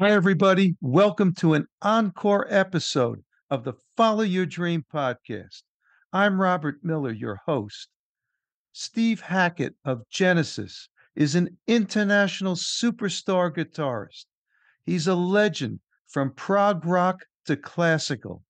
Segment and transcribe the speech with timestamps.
[0.00, 0.76] Hi, everybody.
[0.80, 5.62] Welcome to an encore episode of the Follow Your Dream podcast.
[6.10, 7.90] I'm Robert Miller, your host.
[8.72, 14.24] Steve Hackett of Genesis is an international superstar guitarist.
[14.86, 18.42] He's a legend from prog rock to classical.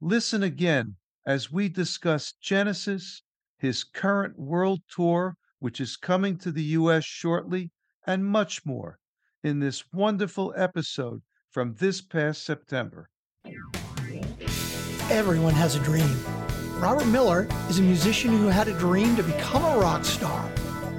[0.00, 0.94] Listen again
[1.26, 3.22] as we discuss Genesis,
[3.58, 7.04] his current world tour, which is coming to the U.S.
[7.04, 7.72] shortly,
[8.06, 9.00] and much more
[9.46, 11.22] in this wonderful episode
[11.52, 13.08] from this past September.
[15.08, 16.16] Everyone has a dream.
[16.80, 20.50] Robert Miller is a musician who had a dream to become a rock star.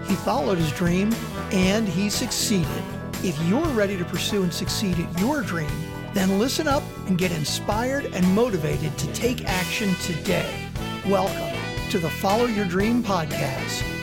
[0.08, 1.14] He followed his dream
[1.52, 2.84] and he succeeded.
[3.22, 5.70] If you're ready to pursue and succeed at your dream,
[6.14, 10.70] then listen up and get inspired and motivated to take action today.
[11.06, 13.97] Welcome to the Follow Your Dream podcast.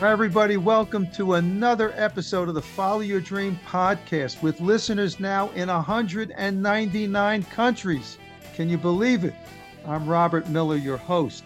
[0.00, 0.56] Hi, everybody.
[0.56, 7.42] Welcome to another episode of the Follow Your Dream podcast with listeners now in 199
[7.44, 8.18] countries.
[8.54, 9.34] Can you believe it?
[9.86, 11.44] I'm Robert Miller, your host.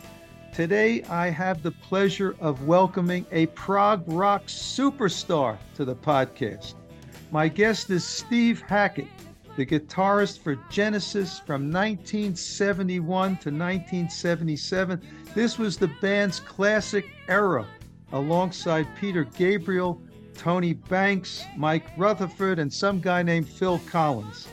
[0.54, 6.74] Today, I have the pleasure of welcoming a prog rock superstar to the podcast.
[7.30, 9.08] My guest is Steve Hackett,
[9.56, 15.02] the guitarist for Genesis from 1971 to 1977.
[15.34, 17.66] This was the band's classic era
[18.12, 20.00] alongside Peter Gabriel,
[20.34, 24.48] Tony Banks, Mike Rutherford, and some guy named Phil Collins.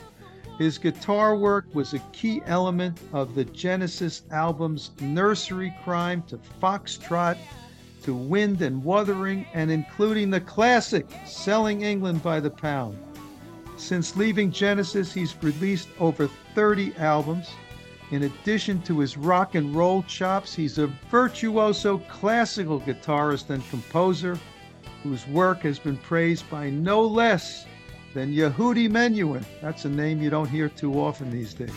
[0.58, 7.36] His guitar work was a key element of the Genesis albums Nursery Cryme to Foxtrot
[8.02, 12.98] to Wind and Wuthering, and including the classic Selling England by the Pound.
[13.76, 17.50] Since leaving Genesis, he's released over 30 albums.
[18.12, 24.38] In addition to his rock and roll chops, he's a virtuoso classical guitarist and composer
[25.02, 27.66] whose work has been praised by no less
[28.14, 29.44] than Yehudi Menuhin.
[29.60, 31.70] That's a name you don't hear too often these days.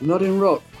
[0.00, 0.62] Not in rock.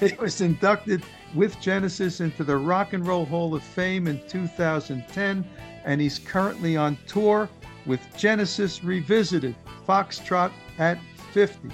[0.00, 1.02] He was inducted
[1.34, 5.44] with Genesis into the Rock and Roll Hall of Fame in 2010,
[5.84, 7.48] and he's currently on tour
[7.84, 9.56] with Genesis Revisited,
[9.88, 10.98] Foxtrot at
[11.32, 11.70] 50.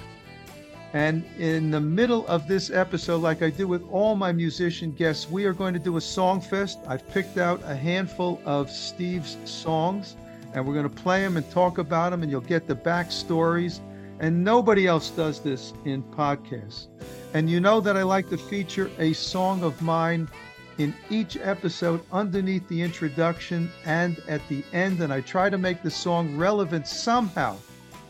[0.95, 5.29] And in the middle of this episode, like I do with all my musician guests,
[5.29, 6.79] we are going to do a song fest.
[6.87, 10.15] I've picked out a handful of Steve's songs,
[10.53, 13.81] and we're going to play them and talk about them, and you'll get the backstories.
[14.21, 16.87] And nobody else does this in podcasts.
[17.33, 20.29] And you know that I like to feature a song of mine
[20.77, 25.01] in each episode underneath the introduction and at the end.
[25.01, 27.57] And I try to make the song relevant somehow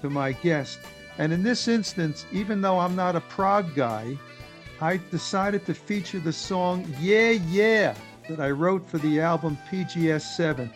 [0.03, 0.77] to my guest.
[1.17, 4.17] And in this instance, even though I'm not a prog guy,
[4.81, 7.95] I decided to feature the song Yeah Yeah
[8.27, 10.69] that I wrote for the album PGS 7.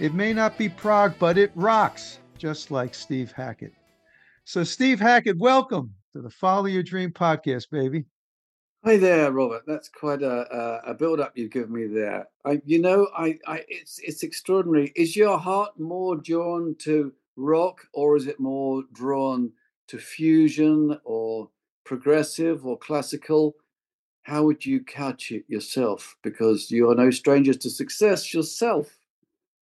[0.00, 3.72] It may not be prog, but it rocks, just like Steve Hackett.
[4.44, 8.04] So, Steve Hackett, welcome to the Follow Your Dream podcast, baby.
[8.84, 9.62] Hi there, Robert.
[9.66, 12.26] That's quite a, a, a build up you've given me there.
[12.44, 14.92] I, you know, I, I, it's it's extraordinary.
[14.94, 19.52] Is your heart more drawn to rock, or is it more drawn
[19.88, 21.50] to fusion, or
[21.84, 23.54] progressive, or classical?
[24.22, 26.16] How would you couch it yourself?
[26.22, 28.96] Because you are no strangers to success yourself.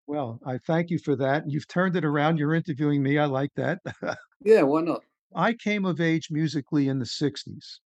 [0.07, 1.49] Well, I thank you for that.
[1.49, 2.37] You've turned it around.
[2.37, 3.19] You're interviewing me.
[3.19, 3.81] I like that.
[4.43, 5.03] Yeah, why not?
[5.37, 7.79] I came of age musically in the 60s.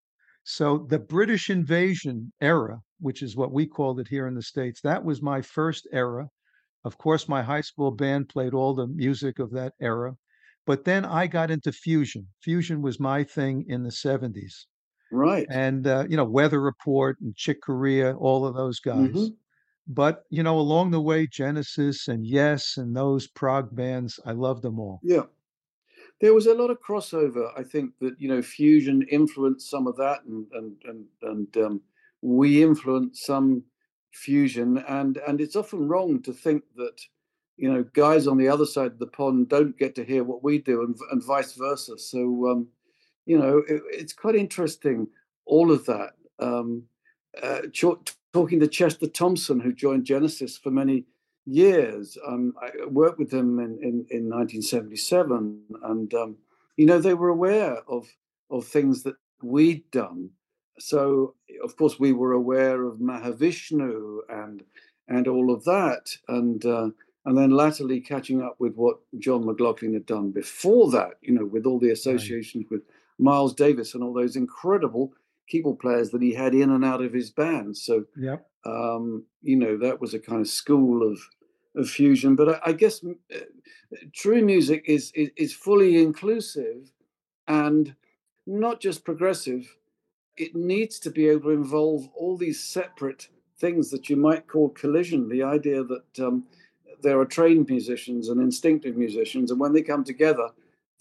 [0.45, 4.81] So the British invasion era, which is what we called it here in the States,
[4.83, 6.29] that was my first era.
[6.85, 10.17] Of course, my high school band played all the music of that era.
[10.67, 12.29] But then I got into fusion.
[12.43, 14.67] Fusion was my thing in the 70s.
[15.11, 15.51] Right.
[15.51, 19.15] And, uh, you know, Weather Report and Chick Corea, all of those guys.
[19.15, 19.37] Mhm.
[19.87, 24.63] But, you know, along the way, Genesis and Yes and those prog bands, I loved
[24.63, 25.03] them all.
[25.03, 25.27] Yeah.
[26.21, 27.53] There was a lot of crossover.
[27.59, 31.83] I think that you know fusion influenced some of that, and and and and um,
[32.23, 33.65] we influenced some
[34.13, 34.79] fusion.
[34.79, 37.03] And and it's often wrong to think that
[37.57, 40.43] you know guys on the other side of the pond don't get to hear what
[40.43, 41.99] we do, and and vice versa.
[41.99, 42.69] So um,
[43.27, 45.09] you know it, it's quite interesting
[45.47, 46.13] all of that.
[46.39, 46.85] Um,
[47.43, 51.05] uh, ch- talking to Chester Thompson, who joined Genesis for many
[51.47, 52.17] years.
[52.27, 56.37] Um, I worked with him in, in, in 1977, and um,
[56.77, 58.09] you know they were aware of
[58.51, 60.31] of things that we'd done.
[60.79, 64.63] So of course we were aware of Mahavishnu and
[65.09, 66.89] and all of that, and uh,
[67.27, 71.15] and then latterly catching up with what John McLaughlin had done before that.
[71.23, 71.93] You know, with all the Right.
[71.93, 72.83] associations with
[73.19, 75.13] Miles Davis and all those incredible
[75.49, 77.77] keyboard players that he had in and out of his band.
[77.77, 78.47] So Yep.
[78.67, 81.19] um, you know that was a kind of school of
[81.77, 82.37] of fusion.
[82.37, 83.39] But I, I guess uh,
[84.13, 86.93] true music is, is, is fully inclusive
[87.49, 87.95] and
[88.47, 89.77] not just progressive.
[90.37, 93.29] It needs to be able to involve all these separate
[93.59, 95.29] things that you might call collision.
[95.29, 96.45] The idea that um,
[97.05, 100.49] there are trained musicians and instinctive musicians, and when they come together,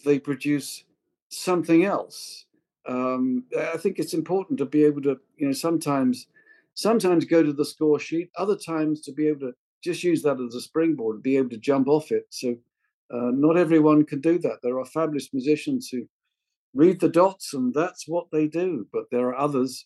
[0.06, 0.84] they produce
[1.30, 2.46] something else.
[2.86, 6.28] Um, I think it's important to be able to, you know, sometimes,
[6.74, 10.40] sometimes go to the score sheet, other times to be able to just use that
[10.40, 12.28] as a springboard, be able to jump off it.
[12.30, 12.58] So,
[13.14, 14.60] uh, not everyone can do that.
[14.62, 16.08] There are fabulous musicians who
[16.74, 18.88] read the dots, and that's what they do.
[18.92, 19.86] But there are others,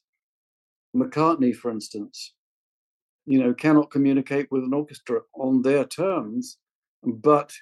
[0.95, 2.33] McCartney, for instance,
[3.27, 6.57] you know, cannot communicate with an orchestra on their terms,
[7.03, 7.53] but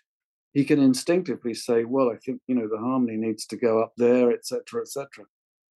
[0.53, 3.93] he can instinctively say, well, I think, you know, the harmony needs to go up
[3.97, 5.25] there, etc., etc.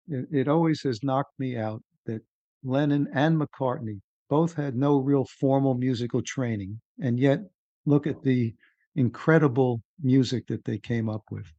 [0.08, 2.22] It, it always has knocked me out that
[2.64, 4.00] Lennon and McCartney
[4.30, 7.40] both had no real formal musical training, and yet
[7.88, 8.54] look at the
[8.96, 11.52] incredible music that they came up with.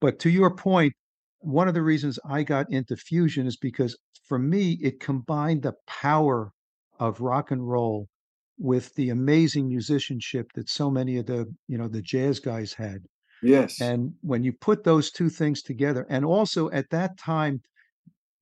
[0.00, 0.92] But to your point,
[1.40, 5.74] one of the reasons I got into fusion is because for me, it combined the
[5.86, 6.52] power
[6.98, 8.08] of rock and roll
[8.58, 12.98] with the amazing musicianship that so many of the you know the jazz guys had.
[13.42, 13.80] Yes.
[13.80, 17.60] And when you put those two things together and also at that time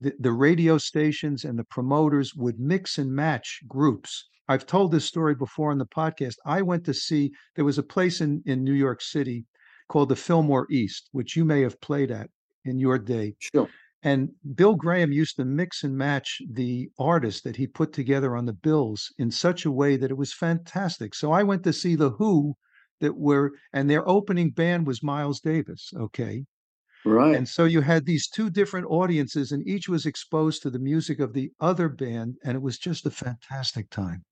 [0.01, 4.27] the, the radio stations and the promoters would mix and match groups.
[4.47, 6.35] I've told this story before on the podcast.
[6.45, 9.45] I went to see there was a place in in new york city
[9.89, 12.29] called the fillmore east which you may have played at
[12.63, 13.35] in your day.
[13.39, 13.69] Sure
[14.05, 18.45] and Bill Graham used to mix and match the artists that he put together on
[18.45, 21.15] the bills in such a way that it was fantastic.
[21.15, 22.55] So I went to see the Who
[23.01, 25.91] that were, and their opening band was Miles Davis.
[25.97, 26.45] Okay.
[27.03, 27.35] Right.
[27.35, 31.19] And so you had these two different audiences, and each was exposed to the music
[31.19, 34.23] of the other band, and it was just a fantastic time.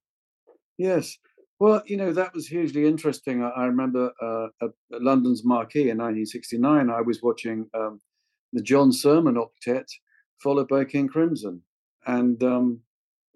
[0.77, 1.17] Yes.
[1.59, 3.41] Well, you know, that was hugely interesting.
[3.41, 7.99] I, I remember uh, London's Marquee in 1969, I was watching um,
[8.53, 9.87] the John Surman Octet,
[10.41, 11.61] followed by King Crimson.
[12.05, 12.79] And um,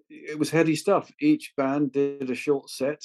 [0.08, 1.10] it was heady stuff.
[1.20, 3.00] Each band did a short set,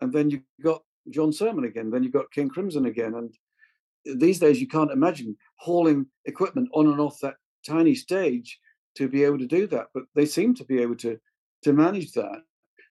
[0.00, 3.14] and then you got John Surman again, then you got King Crimson again.
[3.14, 7.36] And these days, you can't imagine hauling equipment on and off that
[7.66, 8.58] tiny stage
[8.96, 9.86] to be able to do that.
[9.94, 11.18] But they seem to be able to
[11.62, 12.42] to manage that.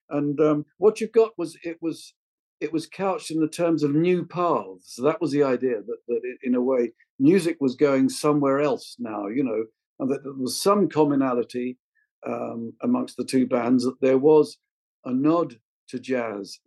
[0.10, 2.14] And um, what you've got was it was
[2.60, 4.96] it was couched in the terms of new paths.
[5.02, 6.92] That was the idea that that it, in a way
[7.24, 9.64] music was going somewhere else now, you know,
[10.00, 11.78] and that there was some commonality
[12.28, 14.58] um, amongst the two bands, that there was
[15.06, 15.56] a nod
[15.88, 16.60] to jazz,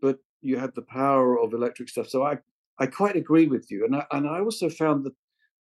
[0.00, 2.08] but you had the power of electric stuff.
[2.08, 2.38] So I,
[2.78, 3.84] I quite agree with you.
[3.84, 5.14] And I, and I also found that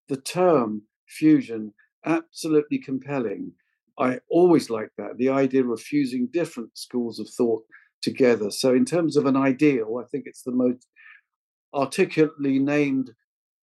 [0.08, 1.74] the term fusion
[2.06, 3.52] absolutely compelling.
[4.00, 7.64] I always like that, the idea of fusing different schools of thought
[8.02, 8.52] together.
[8.52, 10.88] So, in terms of an ideal, I think it's the most
[11.74, 13.12] articulately named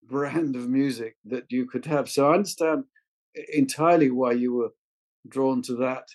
[0.08, 2.10] brand of music that you could have.
[2.10, 2.84] So I understand
[3.54, 4.72] entirely why you were
[5.28, 6.08] drawn to that.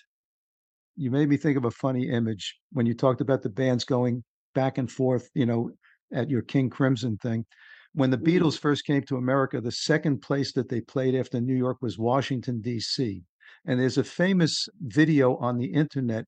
[0.95, 4.23] You made me think of a funny image when you talked about the bands going
[4.53, 5.71] back and forth, you know,
[6.13, 7.45] at your King Crimson thing.
[7.93, 8.27] When the mm.
[8.27, 11.97] Beatles first came to America, the second place that they played after New York was
[11.97, 13.23] Washington, D.C.
[13.65, 16.25] And there's a famous video on the internet.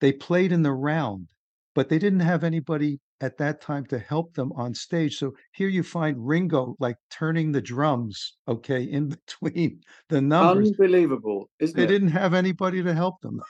[0.00, 1.28] They played in the round,
[1.74, 5.18] but they didn't have anybody at that time to help them on stage.
[5.18, 10.70] So here you find Ringo like turning the drums, okay, in between the numbers.
[10.70, 11.88] Unbelievable, isn't they it?
[11.88, 13.40] didn't have anybody to help them.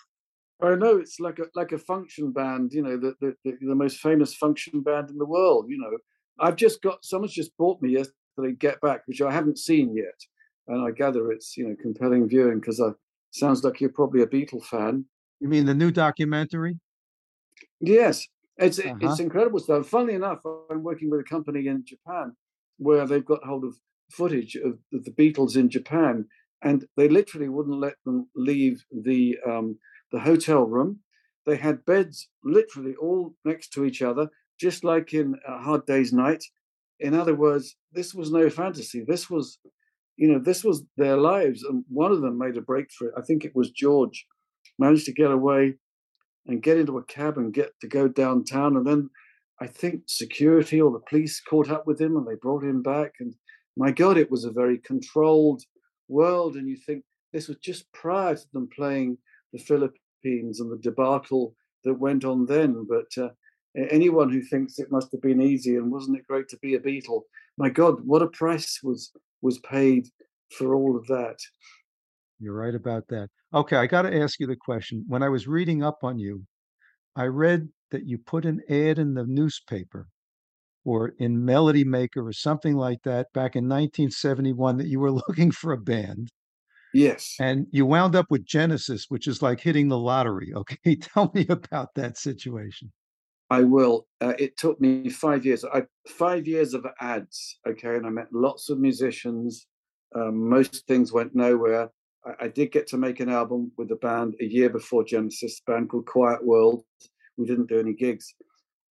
[0.63, 3.99] I know it's like a like a function band, you know, the, the the most
[3.99, 5.67] famous function band in the world.
[5.69, 5.97] You know,
[6.39, 10.19] I've just got someone's just bought me yesterday Get Back, which I haven't seen yet,
[10.69, 12.91] and I gather it's you know compelling viewing because I
[13.31, 15.07] sounds like you're probably a Beatle fan.
[15.41, 16.79] You mean the new documentary?
[17.81, 18.27] Yes,
[18.59, 18.97] it's uh-huh.
[19.01, 19.87] it's incredible stuff.
[19.87, 22.37] Funnily enough, I'm working with a company in Japan
[22.79, 23.75] where they've got hold of
[24.11, 26.27] footage of the Beatles in Japan,
[26.63, 29.79] and they literally wouldn't let them leave the um,
[30.13, 31.01] the hotel room.
[31.47, 36.13] They had beds literally all next to each other, just like in a Hard Day's
[36.13, 36.45] Night.
[37.01, 39.05] In other words, this was no fantasy.
[39.09, 39.59] This was,
[40.17, 41.63] you know, this was their lives.
[41.63, 43.13] And one of them made a breakthrough.
[43.17, 44.27] I think it was George,
[44.79, 45.77] managed to get away
[46.47, 48.77] and get into a cab and get to go downtown.
[48.77, 49.11] And then
[49.61, 53.13] I think security or the police caught up with him and they brought him back.
[53.21, 53.35] And
[53.77, 55.63] my God, it was a very controlled
[56.09, 56.57] world.
[56.57, 59.19] And you think this was just prior to them playing
[59.53, 61.55] the Philippines and the debacle
[61.85, 62.87] that went on then.
[62.89, 63.31] But uh,
[63.77, 66.81] anyone who thinks it must have been easy and wasn't it great to be a
[66.81, 67.23] Beatle,
[67.59, 70.07] my God, what a price was was paid
[70.57, 71.39] for all of that.
[72.39, 73.29] You're right about that.
[73.53, 75.05] Okay, I got to ask you the question.
[75.09, 76.45] When I was reading up on you,
[77.17, 80.07] I read that you put an ad in the newspaper
[80.85, 85.51] or in Melody Maker or something like that back in 1971 that you were looking
[85.51, 86.29] for a band.
[86.95, 87.37] Yes.
[87.39, 90.53] And you wound up with Genesis, which is like hitting the lottery.
[90.57, 90.97] Okay.
[90.97, 92.93] Tell me about that situation.
[93.51, 94.07] I will.
[94.21, 95.65] Uh, it took me five years.
[95.65, 97.59] I five years of ads.
[97.67, 99.67] Okay, and I met lots of musicians.
[100.15, 101.91] Um, most things went nowhere.
[102.25, 105.61] I, I, did get to make an album with the band a year before Genesis,
[105.61, 106.85] a band called Quiet World.
[107.37, 108.35] We didn't do any gigs,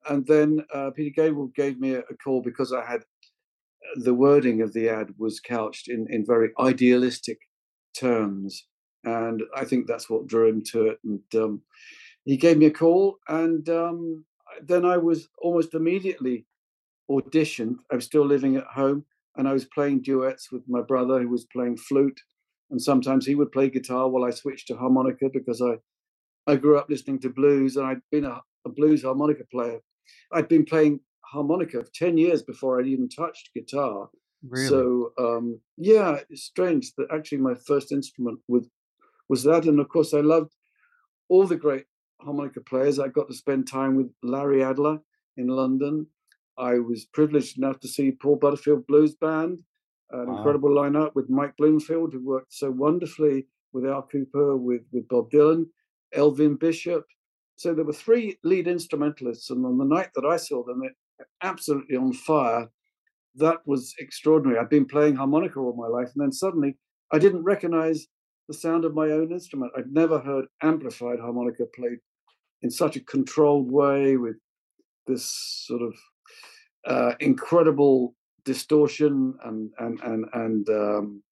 [0.08, 4.14] and then uh, Peter Gabriel gave me a, a, call because I had uh, the
[4.14, 7.38] wording of the ad was couched in in very idealistic
[7.94, 8.64] terms,
[9.04, 10.99] and I think that's what drew him to it.
[11.04, 11.62] And um,
[12.25, 14.25] he gave me a call, and um,
[14.62, 16.47] then I was almost immediately
[17.11, 17.76] auditioned.
[17.90, 19.04] I was still living at home
[19.37, 22.20] and I was playing duets with my brother who was playing flute.
[22.70, 25.78] And sometimes he would play guitar while I switched to harmonica because I,
[26.46, 29.80] I grew up listening to blues and I'd been a, a blues harmonica player.
[30.32, 34.08] I'd been playing harmonica for 10 years before I'd even touched guitar.
[34.46, 34.68] Really?
[34.68, 38.68] So, um, yeah, it's strange that actually my first instrument was,
[39.28, 39.64] was that.
[39.64, 40.52] And of course, I loved
[41.28, 41.87] all the great
[42.20, 42.98] harmonica players.
[42.98, 45.00] I got to spend time with Larry Adler
[45.37, 46.06] in London.
[46.56, 49.62] I was privileged enough to see Paul Butterfield Blues Band,
[50.11, 50.37] an wow.
[50.37, 55.31] incredible lineup with Mike Bloomfield, who worked so wonderfully with Al Kooper, with, with Bob
[55.31, 55.67] Dylan,
[56.15, 57.05] Elvin Bishop.
[57.57, 60.93] So there were three lead instrumentalists, and on the night that I saw them, it
[61.43, 62.69] absolutely on fire.
[63.35, 64.59] That was extraordinary.
[64.59, 66.77] I'd been playing harmonica all my life, and then suddenly
[67.12, 68.07] I didn't recognize
[68.49, 69.73] the sound of my own instrument.
[69.77, 71.99] I'd never heard amplified harmonica played
[72.62, 74.37] in such a controlled way with
[75.07, 75.25] this
[75.67, 75.95] sort of
[76.87, 78.15] uh, incredible
[78.49, 81.23] distortion and and and and um,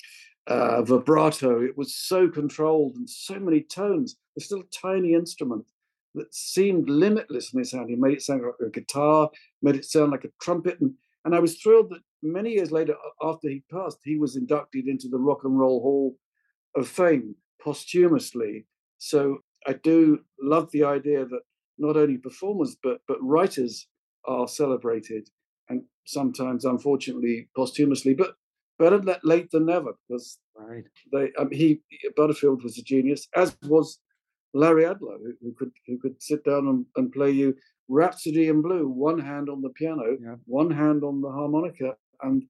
[0.46, 1.62] uh, vibrato.
[1.62, 4.16] It was so controlled and so many tones.
[4.38, 5.64] Still a tiny instrument
[6.14, 7.88] that seemed limitless in its sound.
[7.88, 9.30] He made it sound like a guitar,
[9.62, 10.92] made it sound like a trumpet, and
[11.24, 15.08] and I was thrilled that many years later, after he passed, he was inducted into
[15.08, 16.16] the Rock and Roll Hall
[16.76, 18.66] of Fame posthumously.
[18.98, 21.40] So I do love the idea that
[21.78, 23.88] not only performers but but writers
[24.26, 25.24] are celebrated,
[26.06, 28.14] sometimes, unfortunately, posthumously.
[28.14, 28.34] But
[28.78, 30.84] better late than never, because right.
[31.12, 31.80] they um, he
[32.16, 33.98] Butterfield was a genius, as was
[34.54, 37.54] Larry Adler, who, who could who could sit down and, and, play you
[37.88, 40.36] Rhapsody in Blue, one hand on the piano, yeah.
[40.46, 42.42] one hand on the harmonica, and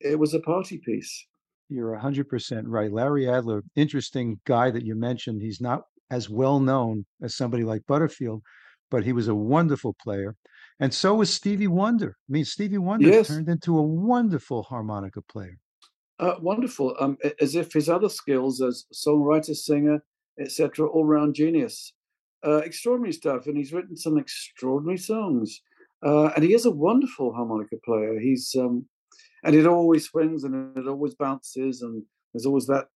[0.00, 1.26] it was a party piece.
[1.68, 2.92] You're 100% right.
[2.92, 5.42] Larry Adler, interesting guy that you mentioned.
[5.42, 8.42] He's not as well known as somebody like Butterfield,
[8.90, 10.36] but he was a wonderful player.
[10.80, 12.16] And so was Stevie Wonder.
[12.28, 13.28] I mean, Stevie Wonder yes.
[13.28, 15.58] turned into a wonderful harmonica player.
[16.18, 20.02] Uh, wonderful, um, as if his other skills as songwriter, singer,
[20.40, 21.92] etc., all-round genius.
[22.46, 25.60] Uh, extraordinary stuff, and he's written some extraordinary songs.
[26.04, 28.18] Uh, and he is a wonderful harmonica player.
[28.20, 28.86] He's um,
[29.42, 32.02] and it always swings and it always bounces, and
[32.32, 32.86] there's always that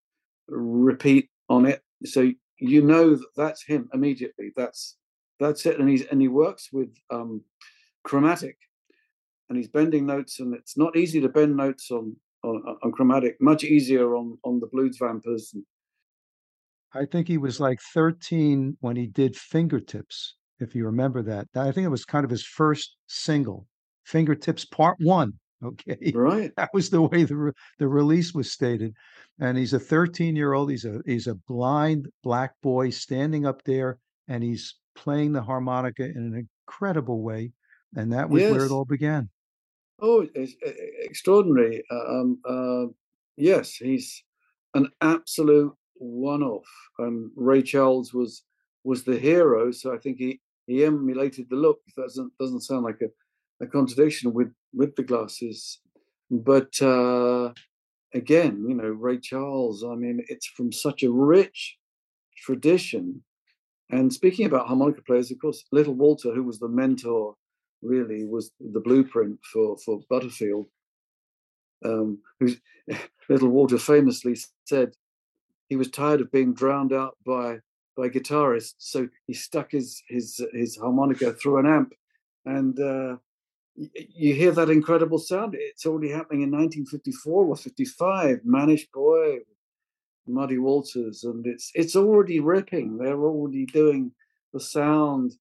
[0.49, 1.83] repeat on it.
[2.05, 4.53] So you know that that's him immediately.
[4.57, 4.97] That's
[5.41, 5.81] that's it.
[5.81, 7.43] And he's and he works with um,
[8.05, 8.57] chromatic,
[9.49, 13.37] and he's bending notes, and it's not easy to bend notes on on, on chromatic.
[13.41, 15.55] Much easier on on the blues vampers.
[16.93, 21.47] I think he was like 13 when he did Fingertips, if you remember that.
[21.55, 23.67] I think it was kind of his first single,
[24.05, 25.33] Fingertips Part One.
[25.63, 26.51] Okay, right.
[26.57, 28.95] That was the way the re- the release was stated,
[29.41, 30.71] and he's a 13 year old.
[30.71, 36.05] He's a he's a blind black boy standing up there, and he's playing the harmonica
[36.05, 37.53] in an incredible way,
[37.97, 38.53] and that was yes.
[38.53, 39.29] where it all began.
[40.01, 40.55] Oh, it's
[41.03, 41.83] extraordinary.
[41.91, 42.87] Um, uh,
[43.37, 44.23] yes, he's
[44.75, 46.71] an absolute one-off.
[46.99, 48.43] And Ray Charles was
[48.83, 51.81] was the hero, so I think he he emulated the look.
[51.97, 55.81] That doesn't doesn't sound like a, a contradiction with with the glasses,
[56.31, 57.53] but uh,
[58.15, 59.85] again, you know, Ray Charles.
[59.85, 61.77] I mean, it's from such a rich
[62.45, 63.23] tradition.
[63.91, 67.35] And speaking about harmonica players, of course, Little Walter, who was the mentor,
[67.83, 70.67] really was the blueprint for for Butterfield.
[71.85, 72.61] Um, who's
[73.29, 74.93] Little Walter famously said
[75.69, 77.59] he was tired of being drowned out by
[77.97, 81.93] by guitarists, so he stuck his his his harmonica through an amp,
[82.45, 83.17] and uh,
[83.95, 85.55] you hear that incredible sound.
[85.59, 88.41] It's already happening in 1954 or 55.
[88.45, 89.39] Mannish Boy,
[90.33, 92.97] Muddy Waters, and it's it's already ripping.
[92.97, 94.13] They're already doing
[94.53, 95.33] the sound,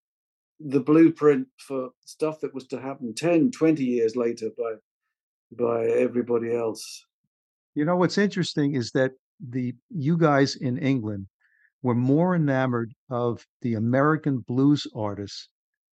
[0.60, 4.74] the blueprint for stuff that was to happen 10, 20 years later by
[5.51, 7.05] by everybody else.
[7.75, 11.27] You know what's interesting is that the you guys in England
[11.81, 15.48] were more enamored of the American blues artists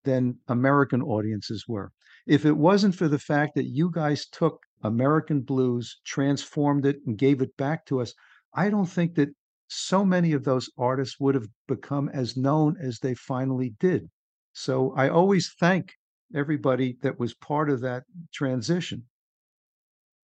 [0.04, 1.92] than American audiences were.
[2.26, 7.16] If it wasn't for the fact that you guys took American blues, transformed it, and
[7.16, 8.14] gave it back to us,
[8.56, 9.28] I don't think that
[9.68, 14.08] so many of those artists would have become as known as they finally did.
[14.52, 15.92] So I always thank
[16.34, 19.04] everybody that was part of that transition.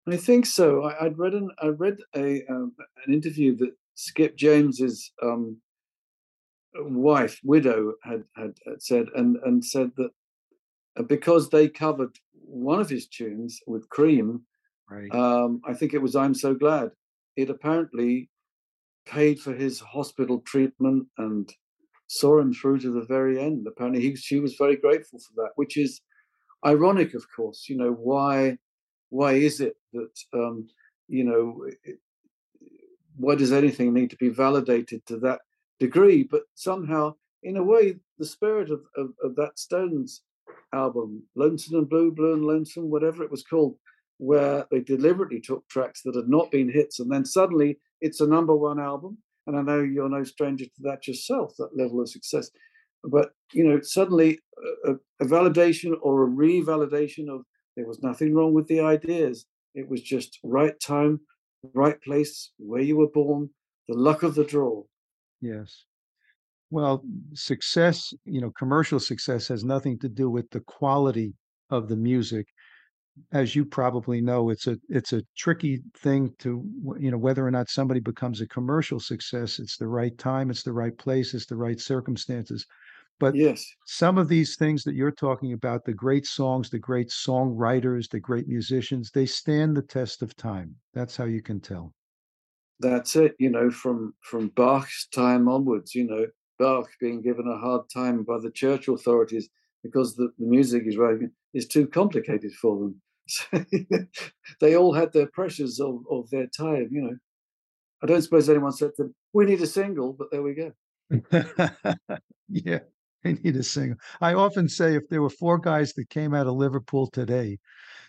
[0.09, 0.85] I think so.
[0.85, 2.73] I, would read an I read a um,
[3.07, 5.59] an interview that Skip James's um,
[6.75, 10.11] wife, widow, had, had, had said, and and said that
[10.99, 14.43] uh, because they covered one of his tunes with Cream,
[14.91, 15.15] right.
[15.15, 16.91] um, I think it was "I'm So Glad."
[17.37, 18.31] It apparently
[19.07, 21.53] paid for his hospital treatment and
[22.07, 23.67] saw him through to the very end.
[23.67, 26.01] Apparently, he, she was very grateful for that, which is
[26.65, 27.67] ironic, of course.
[27.69, 28.59] You know why?
[29.09, 30.69] Why is it that um,
[31.09, 31.67] you know?
[31.85, 31.99] It,
[33.17, 35.41] why does anything need to be validated to that
[35.79, 36.23] degree?
[36.23, 40.23] But somehow, in a way, the spirit of, of, of that Stones
[40.73, 43.77] album, Lonesome and Blue, Blue and Lonesome, whatever it was called,
[44.23, 48.27] where they deliberately took tracks that had not been hits and then suddenly it's a
[48.27, 49.19] number one album.
[49.49, 52.49] And I know you're no stranger to that yourself, that level of success.
[53.03, 54.39] But, you know, suddenly
[54.85, 57.43] a, a validation or a revalidation of
[57.77, 59.45] there was nothing wrong with the ideas.
[59.75, 61.19] It was just right time,
[61.75, 63.51] right place, where you were born,
[63.89, 64.85] the luck of the draw.
[65.41, 65.85] Yes.
[66.71, 67.03] Well,
[67.35, 71.35] success, you know, commercial success has nothing to do with the quality
[71.71, 72.47] of the music
[73.33, 76.65] as you probably know, it's a it's a tricky thing to
[76.99, 79.59] you know whether or not somebody becomes a commercial success.
[79.59, 82.67] It's the right time, it's the right place, it's the right circumstances.
[83.21, 87.09] But yes, some of these things that you're talking about, the great songs, the great
[87.09, 90.77] songwriters, the great musicians, they stand the test of time.
[90.95, 91.93] That's how you can tell.
[92.81, 93.37] That's it.
[93.39, 96.27] You know, from from Bach's time onwards, you know,
[96.59, 99.49] Bach being given a hard time by the church authorities
[99.83, 103.01] because the, the music is writing is too complicated for them.
[103.29, 103.65] So
[104.61, 107.17] they all had their pressures of, of their time, you know.
[108.03, 110.73] I don't suppose anyone said to them, we need a single, but there we go.
[112.49, 112.81] yeah,
[113.23, 113.97] they need a single.
[114.21, 117.59] I often say if there were four guys that came out of Liverpool today,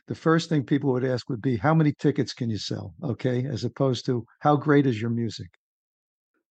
[0.08, 2.94] the first thing people would ask would be, how many tickets can you sell?
[3.04, 5.50] Okay, as opposed to how great is your music?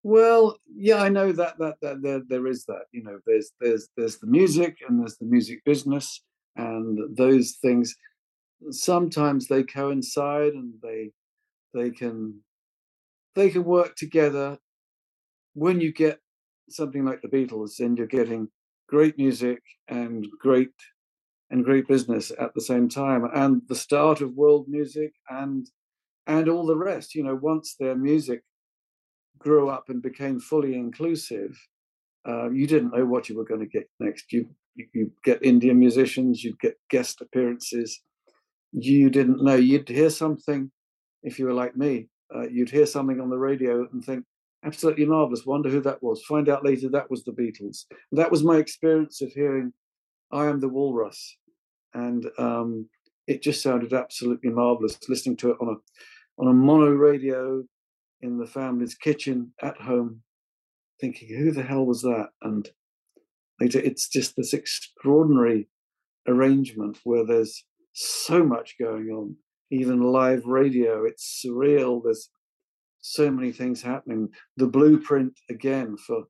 [0.03, 2.87] Well, yeah, I know that that, that there there is that.
[2.93, 6.23] You know, there's there's there's the music and there's the music business,
[6.57, 7.95] and those things
[8.71, 11.13] sometimes they coincide and they
[11.75, 12.41] they can
[13.35, 14.59] they can work together.
[15.55, 16.21] When you get
[16.71, 18.49] something like the Beatles, then you're getting
[18.89, 20.71] great music and great
[21.51, 25.67] and great business at the same time, and the start of world music and
[26.27, 27.15] and all the rest.
[27.15, 28.43] You know, once their music
[29.43, 31.59] grew up and became fully inclusive,
[32.27, 34.33] uh, you didn't know what you were going to get next.
[34.33, 38.01] You, you, get Indian musicians, you get guest appearances.
[38.73, 39.57] You didn't know.
[39.57, 40.71] You'd hear something,
[41.23, 44.25] if you were like me, uh, you'd hear something on the radio and think,
[44.65, 45.45] absolutely marvelous.
[45.45, 46.25] Wonder who that was.
[46.25, 47.85] Find out later that was the Beatles.
[48.13, 49.73] That was my experience of hearing
[50.31, 51.37] I Am the Walrus.
[51.95, 52.89] And um,
[53.27, 55.75] it just sounded absolutely marvelous listening to it on a
[56.39, 57.63] on a mono radio
[58.23, 60.23] in the family's kitchen at home,
[61.01, 62.29] thinking, who the hell was that?
[62.43, 62.71] And
[63.61, 65.69] later, it's just this extraordinary
[66.27, 69.37] arrangement where there's so much going on,
[69.71, 71.05] even live radio.
[71.05, 72.03] It's surreal.
[72.03, 72.31] There's
[73.01, 74.29] so many things happening.
[74.57, 76.25] The blueprint, again, for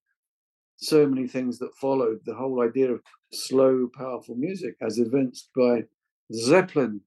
[0.79, 3.03] so many things that followed the whole idea of
[3.33, 5.85] slow, powerful music, as evinced by
[6.33, 7.03] Zeppelin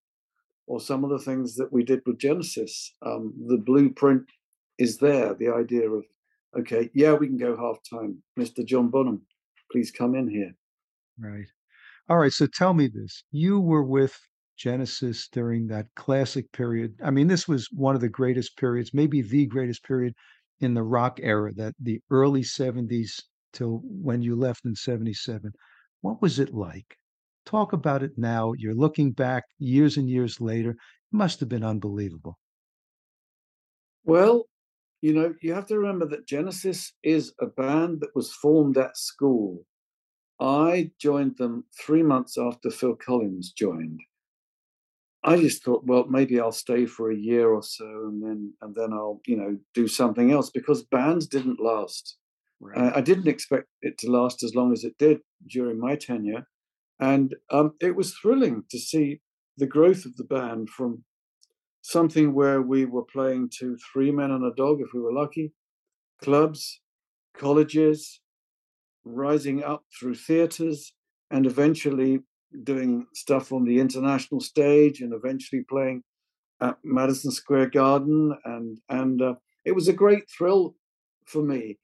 [0.67, 2.93] or some of the things that we did with Genesis.
[3.05, 4.23] Um, the blueprint
[4.77, 6.03] is there the idea of
[6.57, 8.21] okay yeah we can go half time.
[8.39, 9.21] Mr john bonham
[9.71, 10.53] please come in here.
[11.19, 11.47] Right.
[12.09, 13.23] All right so tell me this.
[13.31, 14.17] You were with
[14.57, 16.95] genesis during that classic period.
[17.03, 20.13] I mean this was one of the greatest periods maybe the greatest period
[20.61, 25.51] in the rock era that the early 70s till when you left in 77
[26.01, 26.97] what was it like?
[27.47, 28.53] Talk about it now.
[28.57, 30.71] You're looking back years and years later.
[30.71, 30.77] It
[31.11, 32.37] must have been unbelievable.
[34.03, 34.45] Well
[35.01, 38.97] you know, you have to remember that Genesis is a band that was formed at
[38.97, 39.65] school.
[40.39, 44.01] I joined them three months after Phil Collins joined.
[45.23, 48.75] I just thought, well, maybe I'll stay for a year or so, and then and
[48.75, 52.17] then I'll, you know, do something else because bands didn't last.
[52.59, 52.77] Right.
[52.77, 56.47] Uh, I didn't expect it to last as long as it did during my tenure,
[56.99, 59.21] and um, it was thrilling to see
[59.57, 61.03] the growth of the band from
[61.85, 65.53] something where we were playing to three men and a dog if we were lucky,
[66.19, 66.81] clubs,
[67.37, 68.21] colleges,
[69.03, 70.93] rising up through theaters,
[71.29, 72.21] and eventually
[72.63, 76.01] doing stuff on the international stage and eventually playing
[76.59, 78.35] at Madison Square Garden.
[78.45, 80.73] And, and uh, it was a great thrill
[81.27, 81.77] for me.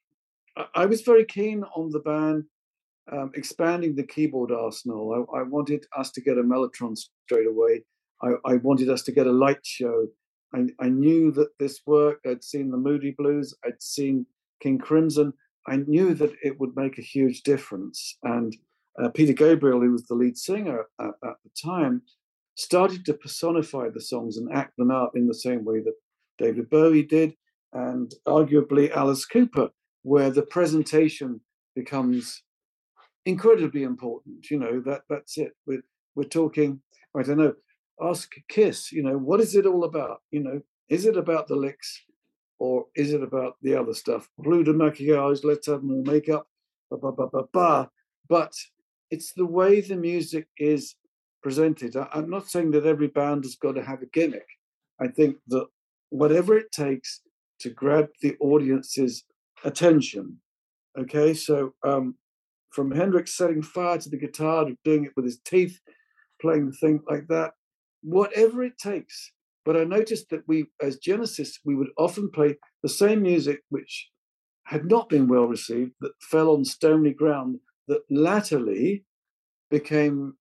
[0.58, 2.46] I, I was very keen on the band
[3.12, 5.28] um, expanding the keyboard arsenal.
[5.32, 7.84] I, I, wanted us to get a Mellotron straight away.
[8.22, 10.08] I, I wanted us to get a light show.
[10.54, 12.28] I, I, knew that this worked.
[12.28, 13.54] I'd seen the Moody Blues.
[13.66, 14.26] I'd seen
[14.62, 15.34] King Crimson.
[15.68, 18.18] I knew that it would make a huge difference.
[18.24, 18.56] And
[19.02, 22.02] uh, Peter Gabriel, who was the lead singer at, at, the time,
[22.56, 25.94] started to personify the songs and act them out in the same way that
[26.38, 27.34] David Bowie did,
[27.74, 29.70] and arguably Alice Cooper,
[30.04, 31.40] where the presentation
[31.76, 32.44] becomes
[33.26, 34.50] incredibly important.
[34.50, 35.54] You know that that's it.
[35.66, 35.84] We're
[36.16, 36.82] we're talking.
[37.16, 37.54] I don't know.
[38.02, 38.92] Ask Kiss.
[38.92, 40.22] You know what is it all about?
[40.32, 42.02] You know, is it about the licks,
[42.60, 44.28] or is it about the other stuff?
[44.38, 45.44] Blue de maquillage.
[45.44, 46.48] Let's have more makeup.
[46.90, 47.90] Ba, ba, ba, ba, ba.
[48.28, 48.54] But
[49.10, 50.96] it's the way the music is
[51.44, 51.96] presented.
[51.96, 54.48] I, I'm not saying that every band has got to have a gimmick.
[55.00, 55.66] I think that
[56.10, 57.22] whatever it takes
[57.60, 59.24] to grab the audience's
[59.64, 60.38] attention.
[61.00, 62.16] Okay, so um,
[62.72, 65.80] from Hendrix setting fire to the guitar to doing it with his teeth,
[66.42, 67.54] playing the thing like that,
[68.02, 69.32] whatever it takes.
[69.64, 74.10] But I noticed that we, as Genesis, we would often play the same music which
[74.66, 79.04] had not been well received, that fell on stony ground, that latterly
[79.70, 80.34] became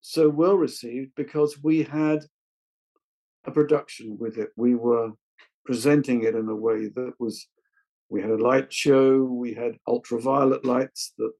[0.00, 2.20] so well received because we had
[3.46, 4.50] a production with it.
[4.56, 5.12] We were
[5.64, 7.46] presenting it in a way that was,
[8.08, 11.32] we had a light show, we had ultraviolet lights that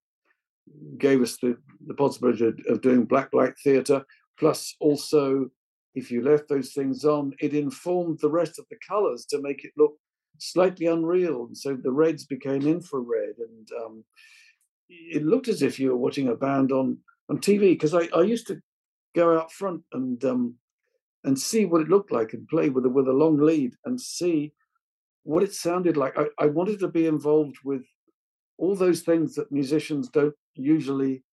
[0.98, 1.56] gave us the,
[1.86, 4.04] the possibility of, doing black light theatre.
[4.38, 5.50] Plus, also,
[5.94, 9.64] if you left those things on, it informed the rest of the colours to make
[9.64, 9.94] it look
[10.38, 11.46] slightly unreal.
[11.46, 14.04] And so the reds became infrared, and um,
[14.88, 16.98] it looked as if you were watching a band on
[17.30, 17.72] on TV.
[17.72, 18.60] Because I, I used to
[19.14, 20.54] go out front and um,
[21.24, 24.00] and see what it looked like and play with a, with a long lead and
[24.00, 24.52] see
[25.22, 26.18] what it sounded like.
[26.18, 27.82] I, I wanted to be involved with
[28.58, 31.24] all those things that musicians don't usually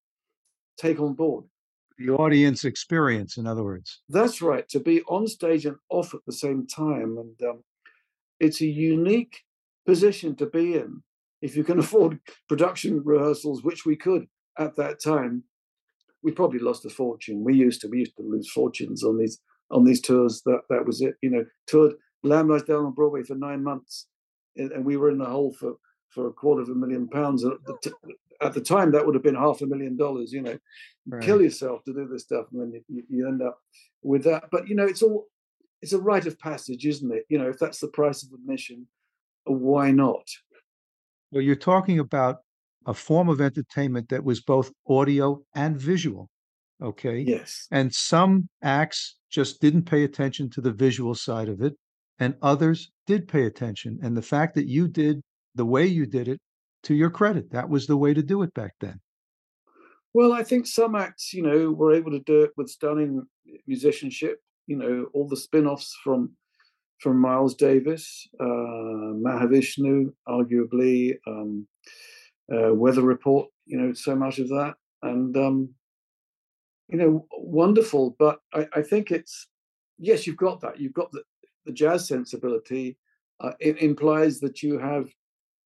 [0.77, 1.45] take on board.
[2.05, 4.01] The audience experience, in other words.
[4.09, 7.17] That's right, to be on stage and off at the same time.
[7.17, 7.63] And um,
[8.39, 9.41] it's a unique
[9.85, 11.03] position to be in
[11.41, 15.43] if you can afford production rehearsals, which we could at that time.
[16.23, 17.43] We probably lost a fortune.
[17.43, 19.39] We used to we used to lose fortunes on these
[19.71, 20.43] on these tours.
[20.45, 21.15] That that was it.
[21.21, 24.07] You know, toured Lamb Lies Down on Broadway for nine months,
[24.55, 25.77] and we were in the hole for
[26.09, 27.41] for a quarter of a million pounds.
[27.41, 27.57] The,
[28.41, 30.31] at the time, that would have been half a million dollars.
[30.31, 30.57] You know,
[31.07, 31.23] right.
[31.23, 33.59] kill yourself to do this stuff, and then you, you end up
[34.01, 34.45] with that.
[34.51, 35.27] But you know, it's all
[35.81, 37.25] it's a rite of passage, isn't it?
[37.29, 38.87] You know, if that's the price of admission,
[39.45, 40.27] why not?
[41.31, 42.37] Well, you're talking about
[42.85, 46.29] a form of entertainment that was both audio and visual.
[46.81, 47.19] Okay.
[47.19, 47.67] Yes.
[47.71, 51.73] And some acts just didn't pay attention to the visual side of it,
[52.19, 53.99] and others did pay attention.
[54.01, 55.21] And the fact that you did
[55.55, 56.39] the way you did it
[56.83, 57.51] to your credit.
[57.51, 58.99] That was the way to do it back then.
[60.13, 63.25] Well, I think some acts, you know, were able to do it with stunning
[63.65, 64.41] musicianship.
[64.67, 66.31] You know, all the spin-offs from
[66.99, 71.67] from Miles Davis, uh, Mahavishnu, arguably, um,
[72.53, 73.49] uh, Weather Report.
[73.65, 75.69] You know, so much of that, and um,
[76.89, 78.15] you know, wonderful.
[78.19, 79.47] But I, I think it's
[79.97, 80.79] yes, you've got that.
[80.79, 81.23] You've got the,
[81.65, 82.97] the jazz sensibility.
[83.39, 85.09] Uh, it implies that you have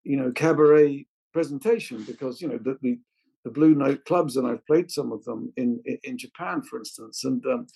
[0.04, 2.98] you know, cabaret presentation because you know the, the,
[3.44, 7.24] the Blue Note clubs, and I've played some of them in in, Japan, for instance.
[7.24, 7.66] And um,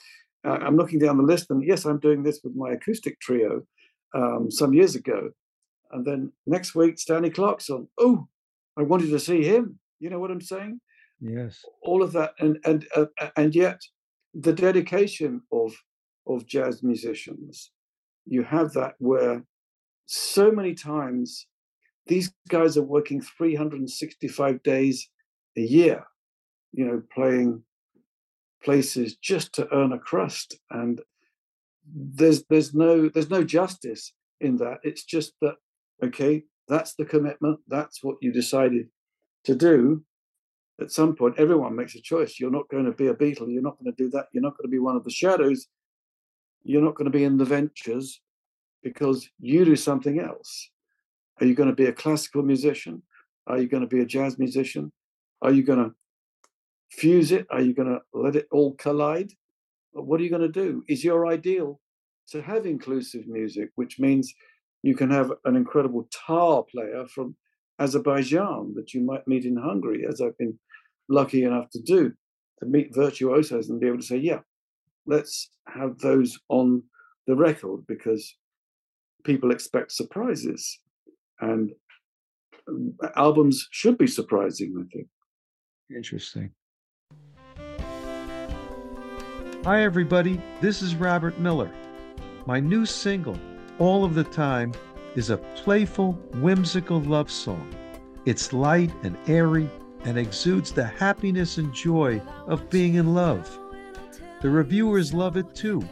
[0.44, 3.62] I'm looking down the list, and yes, I'm doing this with my acoustic trio
[4.14, 5.30] um, some years ago.
[5.90, 7.88] And then next week, Stanley Clarkson.
[7.98, 8.28] Oh,
[8.78, 9.78] I wanted to see him.
[9.98, 10.80] You know what I'm saying?
[11.20, 11.64] Yes.
[11.82, 13.80] All of that, and and uh, and yet,
[14.34, 15.74] the dedication of
[16.26, 17.72] of jazz musicians,
[18.26, 19.44] you have that where
[20.06, 21.46] so many times
[22.08, 25.08] these guys are working 365 days
[25.56, 26.04] a year,
[26.72, 27.62] you know, playing
[28.62, 30.58] places just to earn a crust.
[30.70, 31.00] And
[31.94, 34.78] there's there's no there's no justice in that.
[34.82, 35.56] It's just that
[36.02, 37.60] okay, that's the commitment.
[37.68, 38.88] That's what you decided
[39.44, 40.04] to do.
[40.80, 42.38] At some point, everyone makes a choice.
[42.38, 43.52] You're not going to be a Beatle.
[43.52, 44.26] You're not going to do that.
[44.32, 45.66] You're not going to be one of the Shadows.
[46.62, 48.20] You're not going to be in the Ventures
[48.82, 50.70] because you do something else.
[51.40, 53.02] Are you going to be a classical musician?
[53.46, 54.92] Are you going to be a jazz musician?
[55.40, 55.94] Are you going to
[56.90, 57.46] fuse it?
[57.50, 59.32] Are you going to let it all collide?
[59.92, 60.84] What are you going to do?
[60.88, 61.80] Is your ideal
[62.30, 64.34] to have inclusive music, which means
[64.82, 67.36] you can have an incredible tar player from
[67.78, 70.58] Azerbaijan that you might meet in Hungary, as I've been
[71.08, 72.12] lucky enough to do.
[72.58, 74.40] to meet virtuosos and be able to say, yeah,
[75.06, 76.82] let's have those on
[77.26, 78.34] the record because
[79.24, 80.80] people expect surprises
[81.40, 81.70] and
[82.68, 85.08] um, albums should be surprising, I think.
[85.94, 86.50] Interesting.
[89.64, 90.40] Hi, everybody.
[90.60, 91.70] This is Robert Miller.
[92.46, 93.38] My new single,
[93.78, 94.72] All of the Time,
[95.14, 97.74] is a playful, whimsical love song.
[98.24, 99.68] It's light and airy
[100.04, 103.58] and exudes the happiness and joy of being in love.
[104.40, 105.86] The reviewers love it too.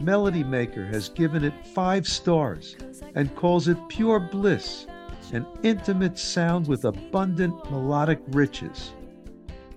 [0.00, 2.76] Melody Maker has given it five stars
[3.14, 4.86] and calls it pure bliss,
[5.32, 8.92] an intimate sound with abundant melodic riches.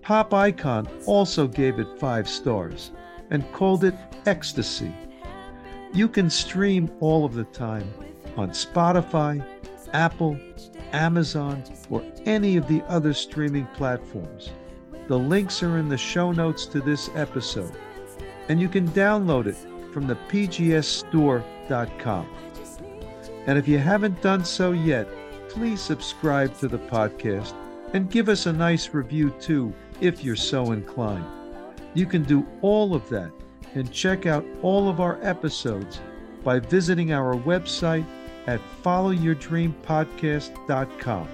[0.02, 2.92] Pop Icon also gave it five stars
[3.30, 4.94] and called it ecstasy.
[5.94, 7.92] You can stream all of the time
[8.38, 9.46] on Spotify,
[9.94, 10.40] Apple,
[10.94, 14.52] Amazon, or any of the other streaming platforms.
[15.08, 17.74] The links are in the show notes to this episode,
[18.48, 19.58] and you can download it
[19.92, 21.44] from the pgsstore.com.
[23.48, 25.08] And if you haven't done so yet,
[25.50, 27.56] please subscribe to the podcast
[27.94, 31.26] and give us a nice review too if you're so inclined.
[31.94, 33.32] You can do all of that
[33.74, 36.00] and check out all of our episodes
[36.44, 38.06] by visiting our website
[38.48, 41.28] at followyourdreampodcast.com.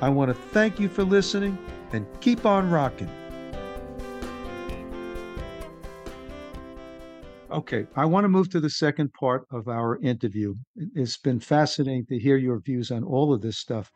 [0.00, 1.58] I want to thank you for listening
[1.92, 3.10] and keep on rocking.
[7.50, 10.54] Okay, I want to move to the second part of our interview.
[10.94, 13.90] It's been fascinating to hear your views on all of this stuff,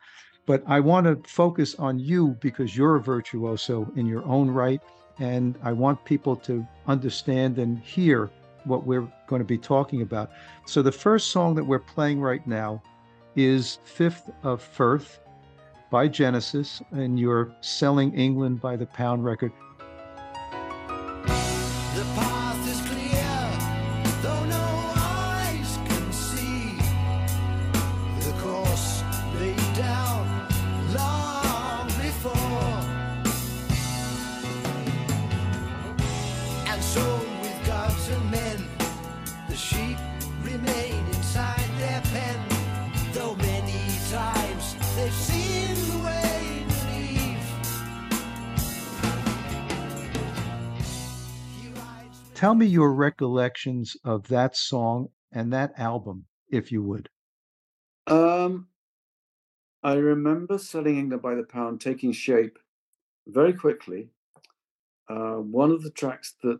[0.47, 4.81] but I want to focus on you because you're a virtuoso in your own right.
[5.19, 8.31] And I want people to understand and hear
[8.63, 10.31] what we're going to be talking about.
[10.65, 12.81] So, the first song that we're playing right now
[13.35, 15.19] is Fifth of Firth
[15.91, 19.51] by Genesis, and you're selling England by the pound record.
[52.43, 57.07] Tell me your recollections of that song and that album, if you would.
[58.05, 58.67] Um,
[59.81, 62.59] I remember selling England by the pound taking shape
[63.27, 64.09] very quickly.
[65.09, 66.59] Uh, one of the tracks that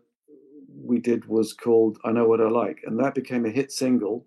[0.74, 4.26] we did was called I Know What I Like, and that became a hit single.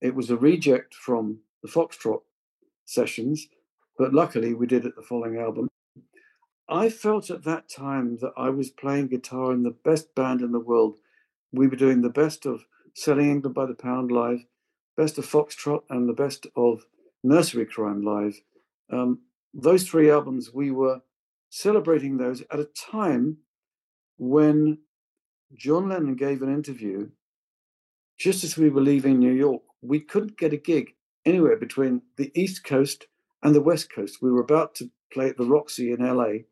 [0.00, 2.22] It was a reject from the Foxtrot
[2.86, 3.46] sessions,
[3.98, 5.68] but luckily we did it the following album.
[6.68, 10.52] I felt at that time that I was playing guitar in the best band in
[10.52, 10.96] the world.
[11.52, 14.44] We were doing the best of Selling England by the Pound live,
[14.96, 16.86] best of Foxtrot, and the best of
[17.22, 18.40] Nursery Cryme live.
[18.90, 19.20] Um,
[19.52, 21.02] those three albums, we were
[21.50, 23.38] celebrating those at a time
[24.16, 24.78] when
[25.54, 27.10] John Lennon gave an interview
[28.18, 29.62] just as we were leaving New York.
[29.82, 30.94] We couldn't get a gig
[31.26, 33.06] anywhere between the East Coast
[33.42, 34.22] and the West Coast.
[34.22, 36.44] We were about to play at the Roxy in LA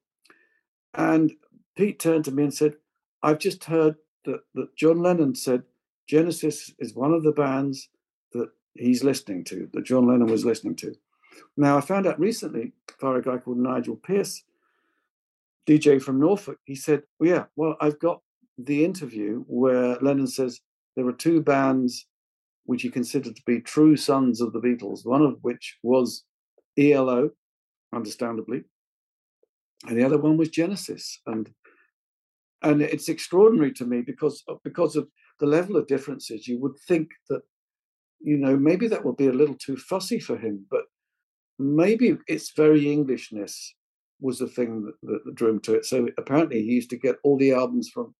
[0.94, 1.32] and
[1.76, 2.76] Pete turned to me and said,
[3.22, 5.62] I've just heard that, that John Lennon said
[6.06, 7.88] Genesis is one of the bands
[8.32, 10.94] that he's listening to, that John Lennon was listening to.
[11.56, 14.42] Now, I found out recently via a guy called Nigel Pearce,
[15.66, 18.20] DJ from Norfolk, he said, well, Yeah, well, I've got
[18.58, 20.60] the interview where Lennon says
[20.96, 22.06] there were two bands
[22.64, 26.24] which he considered to be true sons of the Beatles, one of which was
[26.78, 27.30] ELO,
[27.92, 28.64] understandably,
[29.86, 31.20] and the other one was Genesis.
[31.26, 31.50] And
[32.64, 35.08] and it's extraordinary to me because because of
[35.42, 36.46] the level of differences.
[36.46, 37.42] You would think that
[38.20, 40.84] you know maybe that would be a little too fussy for him, but
[41.58, 43.74] maybe its very Englishness
[44.20, 45.84] was the thing that, that drew him to it.
[45.84, 48.14] So apparently he used to get all the albums from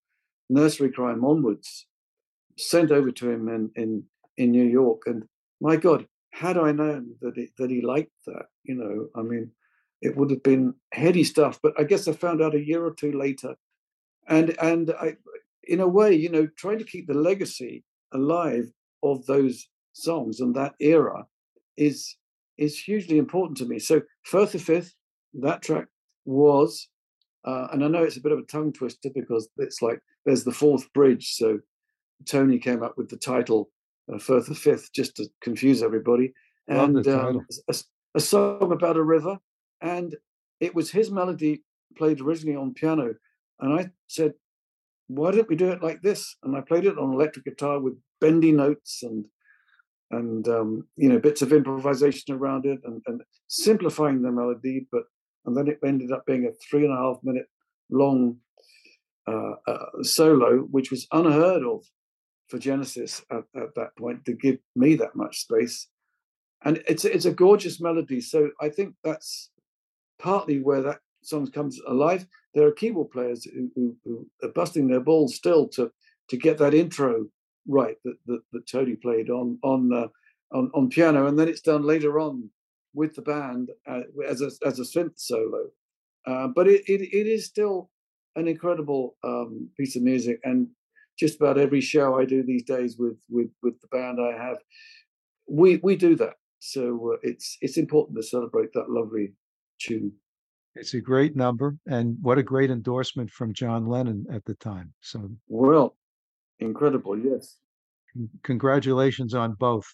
[0.51, 1.87] Nursery Cryme onwards
[2.59, 4.03] sent over to him in in
[4.37, 5.03] in New York.
[5.07, 5.23] And
[5.61, 9.53] my God, had I known that that he liked that, you know, I mean,
[10.03, 11.59] it would have been heady stuff.
[11.63, 13.55] But I guess I found out a year or two later,
[14.29, 15.17] and and I,
[15.65, 18.71] in a way, you know, trying to keep the legacy alive
[19.03, 21.27] of those songs and that era
[21.77, 22.17] is
[22.59, 23.79] is hugely important to me.
[23.79, 24.95] So Firth of Fifth,
[25.35, 25.87] that track
[26.25, 26.89] was,
[27.45, 30.45] uh, and I know it's a bit of a tongue twister because it's like there's
[30.45, 31.35] the Forth bridge.
[31.35, 31.61] So
[32.27, 33.71] Tony came up with the title
[34.13, 36.35] uh, Firth of Fifth just to confuse everybody,
[36.69, 37.75] and um, a,
[38.15, 39.39] a, song about a river
[39.83, 40.17] and
[40.61, 41.63] it was his melody
[41.97, 43.15] played originally on piano.
[43.61, 44.33] And I said,
[45.09, 46.37] why don't we do it like this?
[46.43, 49.27] And I played it on electric guitar with bendy notes and
[50.11, 54.87] and um, you know bits of improvisation around it and, and simplifying the melody.
[54.93, 55.05] But
[55.45, 57.47] and then it ended up being a three and a half minute
[57.91, 58.37] long
[59.27, 61.85] uh, uh, solo, which was unheard of
[62.49, 65.89] for Genesis at, at, that point to give me that much space.
[66.65, 68.21] And it's it's a gorgeous melody.
[68.21, 69.51] So I think that's
[70.23, 72.27] partly where that song comes alive.
[72.55, 75.91] There are keyboard players who, who, who are busting their balls still to
[76.29, 77.27] to get that intro
[77.69, 80.09] right that that, that Tony played on on uh,
[80.57, 82.51] on on piano, and then it's done later on
[82.95, 85.71] with the band uh, as a as a synth solo.
[86.27, 87.91] Uh, but it, it it is still
[88.37, 90.69] an incredible um, piece of music, and
[91.19, 94.59] just about every show I do these days with with with the band I have,
[95.49, 96.35] we we do that.
[96.61, 99.33] So uh, it's it's important to celebrate that lovely
[99.83, 100.13] tune.
[100.75, 104.93] It's a great number, and what a great endorsement from John Lennon at the time.
[105.01, 105.97] So well,
[106.61, 107.59] incredible, yes.
[108.43, 109.87] Congratulations on both.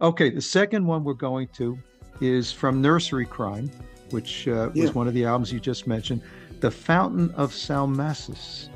[0.00, 1.78] Okay, the second one we're going to
[2.20, 3.70] is from Nursery Cryme,
[4.10, 4.82] which uh, yeah.
[4.82, 6.22] was one of the albums you just mentioned,
[6.60, 8.68] The Fountain of Salmacis.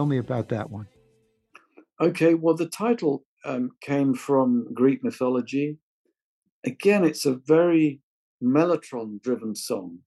[0.00, 0.86] Tell me about that one.
[2.00, 5.76] Okay, well, the title um, came from Greek mythology.
[6.64, 8.00] Again, it's a very
[8.42, 9.98] mellotron driven song.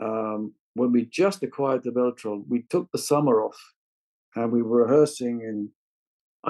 [0.00, 3.74] Um, when we just acquired the mellotron, we took the summer off
[4.36, 5.68] and we were rehearsing in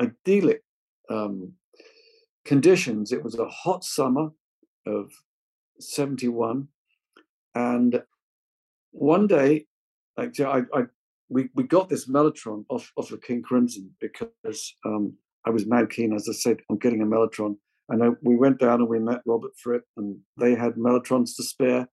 [0.00, 0.62] idyllic
[1.10, 1.54] um,
[2.44, 3.10] conditions.
[3.10, 4.30] It was a hot summer
[4.86, 5.10] of
[5.80, 6.68] 71.
[7.56, 8.04] And
[8.92, 9.66] one day,
[10.16, 10.82] like I, I
[11.34, 15.90] we, we got this Mellotron off, off of King Crimson because um, I was mad
[15.90, 17.56] keen, as I said, on getting a Mellotron.
[17.88, 21.42] And I, we went down and we met Robert Fripp, and they had Mellotrons to
[21.42, 21.88] spare,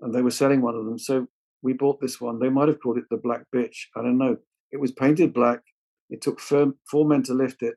[0.00, 0.98] and they were selling one of them.
[0.98, 1.26] So
[1.60, 2.38] we bought this one.
[2.38, 3.76] They might have called it the Black Bitch.
[3.96, 4.36] I don't know.
[4.70, 5.60] It was painted black.
[6.08, 7.74] It took four, four men to lift it,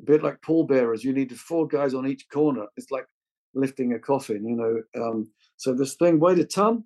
[0.00, 1.04] a bit like pallbearers.
[1.04, 2.64] You needed four guys on each corner.
[2.76, 3.06] It's like
[3.54, 5.04] lifting a coffin, you know.
[5.04, 6.84] Um, so this thing weighed a ton,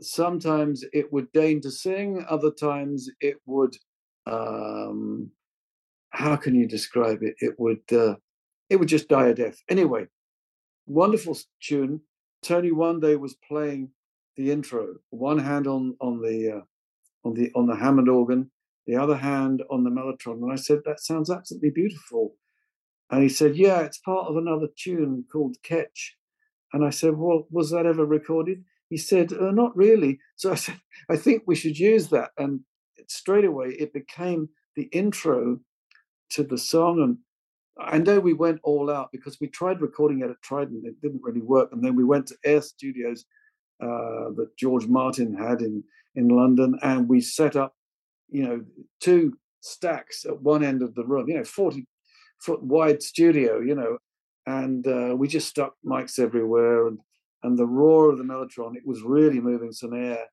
[0.00, 3.76] sometimes it would deign to sing, other times it would,
[4.26, 5.30] um,
[6.10, 7.34] how can you describe it?
[7.38, 8.16] It would, uh,
[8.68, 9.58] it would just die a death.
[9.68, 10.06] Anyway,
[10.86, 12.00] wonderful tune.
[12.42, 13.90] Tony one day was playing
[14.36, 16.60] the intro, one hand on on the uh,
[17.24, 18.50] on the on the Hammond organ,
[18.86, 22.36] the other hand on the mellotron, and I said that sounds absolutely beautiful.
[23.10, 26.16] And he said, "Yeah, it's part of another tune called Ketch."
[26.72, 30.18] And I said, "Well, was that ever recorded?" He said, uh, Not really.
[30.36, 32.30] So I said, I think we should use that.
[32.36, 32.60] And
[33.08, 35.60] straight away, it became the intro
[36.30, 37.00] to the song.
[37.00, 37.18] And
[37.78, 41.22] I know we went all out because we tried recording it at Trident, it didn't
[41.22, 41.70] really work.
[41.72, 43.24] And then we went to Air Studios
[43.80, 45.82] uh, that George Martin had in,
[46.14, 47.74] in London, and we set up,
[48.28, 48.62] you know,
[49.00, 51.86] two stacks at one end of the room, you know, 40
[52.40, 53.98] foot wide studio, you know,
[54.46, 56.98] and uh, we just stuck mics everywhere and
[57.42, 60.24] and the roar of the mellotron it was really moving some air.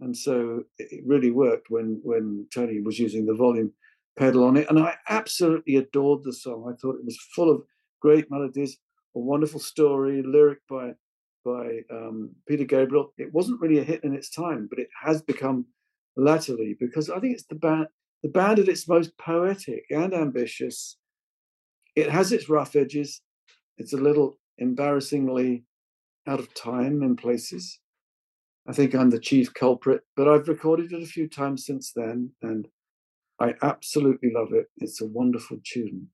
[0.00, 3.72] And so it really worked when when tony was using the volume
[4.18, 6.64] pedal on it and i absolutely adored the song.
[6.68, 7.62] I thought it was full of
[8.00, 8.78] great melodies
[9.14, 10.92] a wonderful story lyric by
[11.44, 13.12] by um, peter gabriel.
[13.16, 15.66] It wasn't really a hit in its time but it has become
[16.18, 17.86] latterly because i think it's the band
[18.22, 20.96] the band at its most poetic and ambitious.
[21.94, 23.20] It has its rough edges.
[23.78, 25.64] It's a little embarrassingly
[26.26, 27.78] out of time in places.
[28.68, 32.32] I think I'm the chief culprit, but I've recorded it a few times since then,
[32.42, 32.66] and
[33.38, 34.66] I absolutely love it.
[34.78, 36.08] It's a wonderful tune.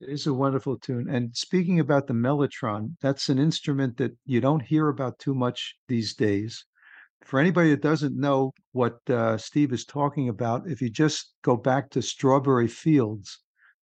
[0.00, 1.10] It is a wonderful tune.
[1.10, 5.76] And speaking about the mellotron, that's an instrument that you don't hear about too much
[5.88, 6.64] these days.
[7.22, 11.54] For anybody that doesn't know what uh, Steve is talking about, if you just go
[11.54, 13.40] back to Strawberry Fields,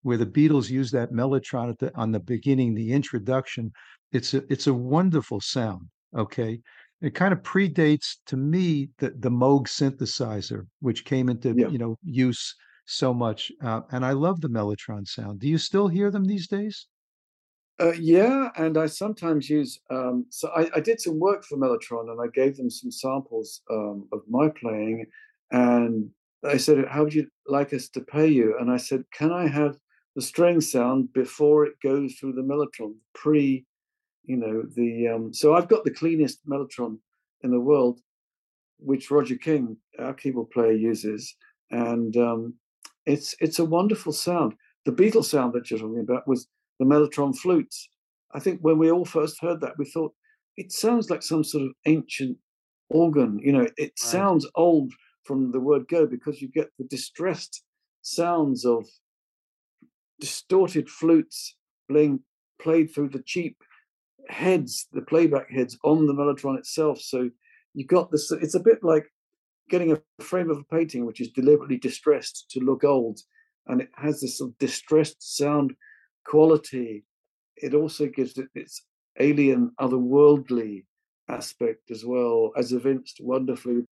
[0.08, 3.74] where the Beatles used that mellotron at the, on the beginning, the introduction,
[4.14, 5.82] it's a it's a wonderful sound.
[6.16, 6.62] Okay,
[7.02, 11.68] it kind of predates to me the the Moog synthesizer, which came into yeah.
[11.68, 12.56] you know use
[12.86, 15.42] so much, uh, and I love the Mellotron sound.
[15.42, 16.88] Do you still hear them these days?
[17.78, 19.78] Uh, yeah, and I sometimes use.
[19.92, 23.62] Um, so I, I, did some work for Mellotron, and I gave them some samples
[23.70, 25.06] um, of my playing,
[25.52, 26.10] and
[26.46, 29.48] I said, "How would you like us to pay you?" And I said, "Can I
[29.48, 29.76] have
[30.18, 33.64] the string sound before it goes through the Mellotron, pre,
[34.24, 36.98] you know, the." Um, so I've got the cleanest Mellotron
[37.44, 38.00] in the world,
[38.80, 41.36] which Roger King, our keyboard player, uses,
[41.70, 42.56] and um,
[43.06, 44.56] it's it's a wonderful sound.
[44.86, 46.48] The Beatles sound that you're talking about was
[46.80, 47.88] the mellotron flutes.
[48.34, 50.16] I think when we all first heard that, we thought
[50.58, 52.38] it sounds like some sort of ancient
[52.90, 53.40] organ.
[53.44, 54.00] You know, it right.
[54.00, 54.92] sounds old
[55.26, 57.62] from the word go because you get the distressed
[58.02, 58.84] sounds of
[60.20, 61.56] distorted flutes
[61.90, 62.22] playing
[62.60, 63.58] played through the cheap
[64.30, 67.00] heads, the playback heads on the mellotron itself.
[67.00, 67.30] So
[67.74, 68.32] you got this.
[68.32, 69.06] It's a bit like
[69.70, 73.20] getting a frame of a painting which is deliberately distressed to look old,
[73.68, 75.74] and it has this sort of distressed sound
[76.28, 77.06] quality,
[77.56, 78.86] it also gives it its
[79.20, 80.86] alien, otherworldly
[81.30, 83.84] aspect as well, as evinced wonderfully.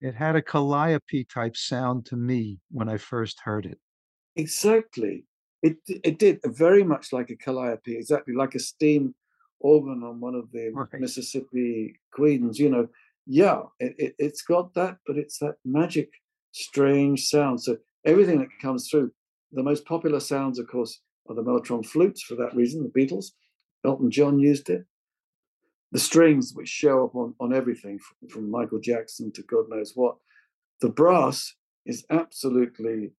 [0.00, 3.78] It had a calliope type sound to me when I first heard it.
[4.36, 5.24] Exactly.
[5.62, 9.14] It it did very much like a calliope, exactly like a steam
[9.60, 11.00] organ on one of the right.
[11.00, 12.58] Mississippi Queens.
[12.58, 12.88] You know,
[13.26, 16.10] yeah, it, it, it's got that, but it's that magic,
[16.52, 17.62] strange sound.
[17.62, 19.12] So everything that comes through.
[19.52, 23.32] The most popular sounds, of course, are the mellotron flutes for that reason, the Beatles.
[23.84, 24.84] Elton John used it.
[25.92, 29.92] The strings, which show up on, on everything from, from Michael Jackson to God knows
[29.94, 30.16] what.
[30.80, 31.54] The brass
[31.86, 33.12] is absolutely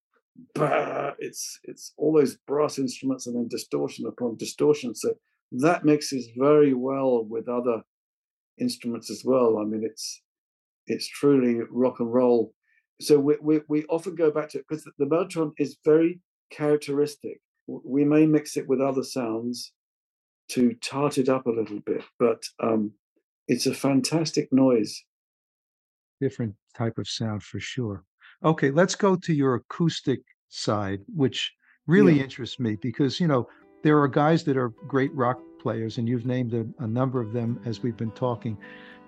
[1.20, 4.96] it's it's all those brass instruments and then distortion upon distortion.
[4.96, 5.14] So
[5.52, 7.82] that mixes very well with other
[8.60, 9.58] instruments as well.
[9.60, 10.22] I mean, it's
[10.88, 12.54] it's truly rock and roll.
[13.02, 16.20] So we we, we often go back to it because the, the mellotron is very
[16.52, 19.74] characteristic we may mix it with other sounds
[20.50, 22.94] to tart it up a little bit, but um,
[23.48, 25.04] it's a fantastic noise.
[26.22, 28.06] Different type of sound for sure.
[28.44, 31.54] Okay, let's go to your acoustic side, which
[31.88, 32.24] really yeah.
[32.24, 33.48] interests me because, you know,
[33.84, 37.34] there are guys that are great rock players, and you've named a, a number of
[37.34, 38.58] them as we've been talking,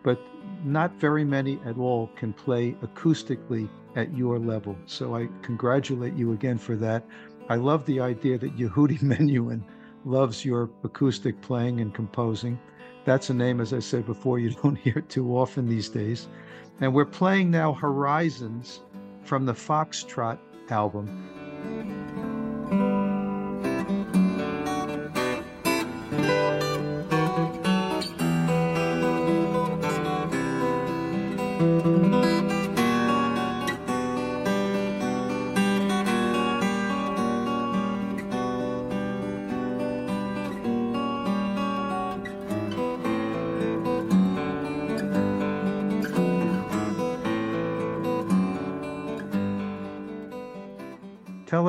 [0.03, 0.19] but
[0.63, 4.75] not very many at all can play acoustically at your level.
[4.85, 7.05] So I congratulate you again for that.
[7.49, 9.63] I love the idea that Yehudi Menuhin
[10.05, 12.59] loves your acoustic playing and composing.
[13.05, 16.27] That's a name, as I said before, you don't hear too often these days.
[16.81, 18.81] And we're playing now Horizons
[19.29, 20.39] from the Foxtrot
[20.71, 21.05] album.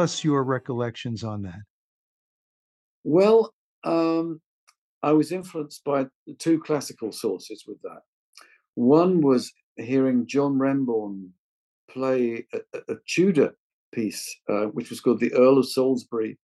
[0.00, 1.60] Us your recollections on that.
[3.04, 3.52] Well,
[3.84, 4.40] um,
[5.02, 6.06] I was influenced by
[6.38, 8.00] two classical sources with that.
[8.76, 11.30] One was hearing John Renbourn
[11.90, 13.54] play a, a Tudor
[13.92, 16.38] piece, uh, which was called The Earl of Salisbury,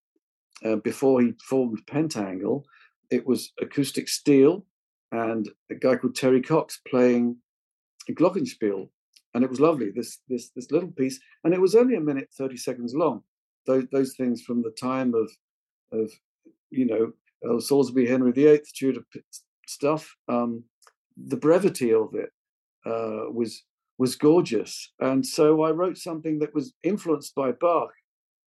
[0.62, 2.64] uh, before he formed Pentangle.
[3.10, 4.66] It was acoustic steel
[5.12, 7.38] and a guy called Terry Cox playing
[8.06, 8.90] a glockenspiel
[9.36, 9.90] and it was lovely.
[9.94, 13.22] This this this little piece, and it was only a minute thirty seconds long.
[13.66, 15.30] Those those things from the time of
[15.92, 16.10] of
[16.70, 17.12] you know
[17.48, 19.02] uh, Salisbury Henry VIII Tudor
[19.66, 20.14] stuff.
[20.28, 20.64] Um,
[21.16, 22.30] the brevity of it
[22.84, 23.62] uh, was
[23.98, 27.90] was gorgeous, and so I wrote something that was influenced by Bach,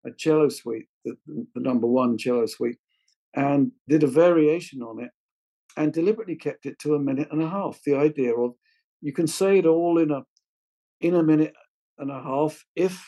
[0.06, 2.78] a cello suite, the, the number one cello suite,
[3.34, 5.10] and did a variation on it,
[5.76, 7.80] and deliberately kept it to a minute and a half.
[7.84, 8.54] The idea of
[9.00, 10.22] you can say it all in a
[11.00, 11.54] in a minute
[11.98, 13.04] and a half if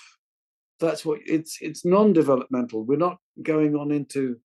[0.81, 4.37] that's what it's it's non-developmental we're not going on into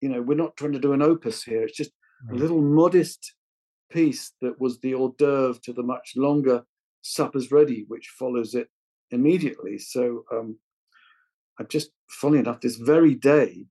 [0.00, 1.92] you know we're not trying to do an opus here it's just
[2.28, 2.36] right.
[2.36, 3.34] a little modest
[3.90, 6.62] piece that was the hors d'oeuvre to the much longer
[7.02, 8.68] suppers ready which follows it
[9.10, 10.56] immediately so um
[11.58, 13.66] i'm just funny enough this very day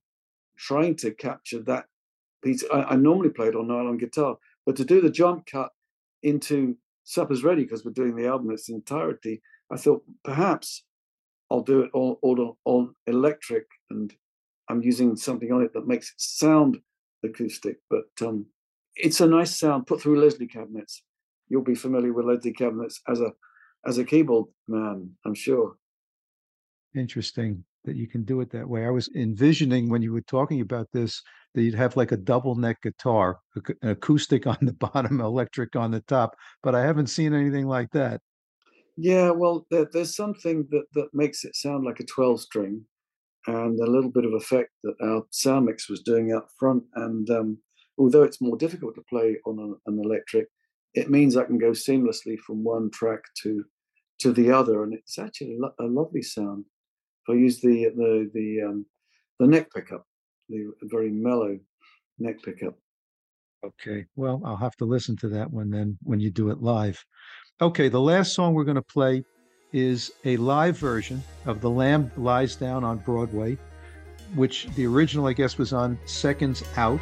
[0.56, 1.86] trying to capture that
[2.42, 5.70] piece I, I normally play it on nylon guitar but to do the jump cut
[6.22, 9.42] into supper's ready because we're doing the album in its entirety.
[9.70, 10.82] I thought perhaps
[11.54, 14.12] I'll do it all, all on electric, and
[14.68, 16.80] I'm using something on it that makes it sound
[17.22, 17.76] acoustic.
[17.88, 18.46] But um,
[18.96, 21.04] it's a nice sound put through Leslie cabinets.
[21.48, 23.30] You'll be familiar with Leslie cabinets as a
[23.86, 25.76] as a keyboard man, I'm sure.
[26.96, 27.64] Interesting.
[27.84, 28.86] that you can do it that way.
[28.86, 31.22] I was envisioning when you were talking about this
[31.54, 33.38] that you'd have like a double neck guitar,
[33.82, 36.34] acoustic on the bottom, electric on the top,
[36.64, 38.20] but I haven't seen anything like that.
[38.96, 42.84] Yeah, well, there, there's something that, that makes it sound like a 12 string
[43.46, 46.84] and a little bit of effect that our sound mix was doing up front.
[46.94, 47.58] And um,
[47.98, 50.48] although it's more difficult to play on a, an electric,
[50.94, 53.64] it means I can go seamlessly from one track to
[54.20, 56.64] to the other, and it's actually a, lo- a lovely sound.
[57.26, 58.86] If I use the the the um,
[59.40, 60.06] the neck pickup,
[60.48, 61.58] the very mellow
[62.18, 62.74] neck pickup.
[63.64, 67.04] Okay, well, I'll have to listen to that one then when you do it live.
[67.60, 69.24] Okay, the last song we're going to play
[69.72, 73.56] is a live version of The Lamb Lies Down on Broadway,
[74.34, 76.98] which the original, I guess, was on Seconds Out.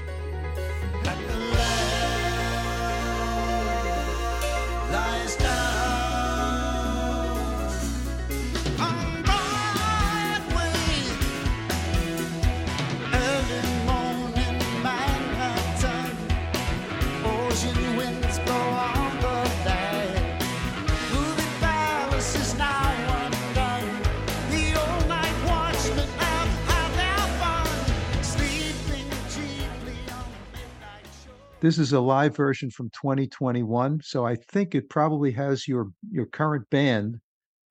[31.62, 36.26] This is a live version from 2021, so I think it probably has your your
[36.26, 37.20] current band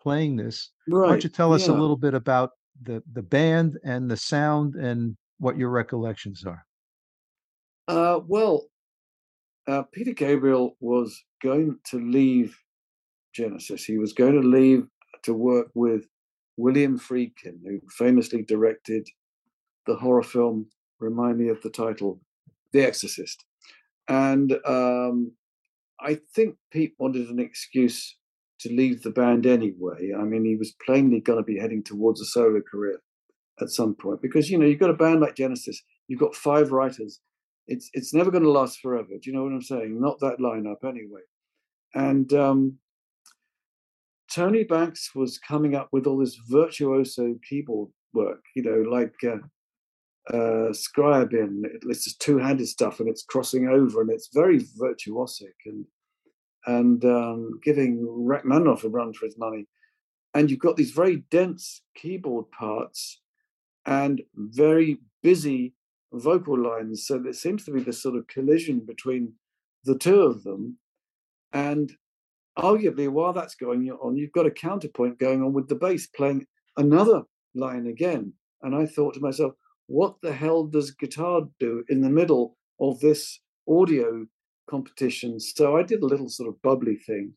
[0.01, 0.71] playing this.
[0.87, 1.01] Right.
[1.01, 4.75] Why don't you tell us a little bit about the the band and the sound
[4.75, 6.65] and what your recollections are?
[7.89, 8.67] Uh, well,
[9.67, 12.57] uh, Peter Gabriel was going to leave
[13.35, 13.83] Genesis.
[13.83, 14.87] He was going to leave
[15.23, 16.07] to work with
[16.55, 19.05] William Friedkin, who famously directed
[19.85, 20.67] the horror film,
[21.01, 22.21] remind me of the title,
[22.71, 23.43] The Exorcist.
[24.11, 25.31] And um,
[26.01, 28.17] I think Pete wanted an excuse
[28.59, 30.11] to leave the band anyway.
[30.17, 32.99] I mean, he was plainly going to be heading towards a solo career
[33.61, 36.73] at some point because you know you've got a band like Genesis, you've got five
[36.73, 37.21] writers.
[37.67, 39.07] It's it's never going to last forever.
[39.11, 40.01] Do you know what I'm saying?
[40.01, 41.21] Not that lineup anyway.
[41.93, 42.79] And um,
[44.33, 49.37] Tony Banks was coming up with all this virtuoso keyboard work, you know, like uh,
[50.29, 51.63] uh, Scriabin.
[51.89, 55.85] It's just two-handed stuff, and it's crossing over, and it's very virtuosic and
[56.67, 59.67] and um, giving Rachmaninoff a run for his money.
[60.33, 63.19] And you've got these very dense keyboard parts
[63.85, 65.73] and very busy
[66.13, 67.05] vocal lines.
[67.05, 69.33] So there seems to be this sort of collision between
[69.85, 70.77] the two of them.
[71.51, 71.91] And
[72.57, 76.45] arguably, while that's going on, you've got a counterpoint going on with the bass playing
[76.77, 77.23] another
[77.55, 78.33] line again.
[78.61, 79.53] And I thought to myself,
[79.91, 84.25] what the hell does guitar do in the middle of this audio
[84.69, 85.37] competition?
[85.37, 87.33] So I did a little sort of bubbly thing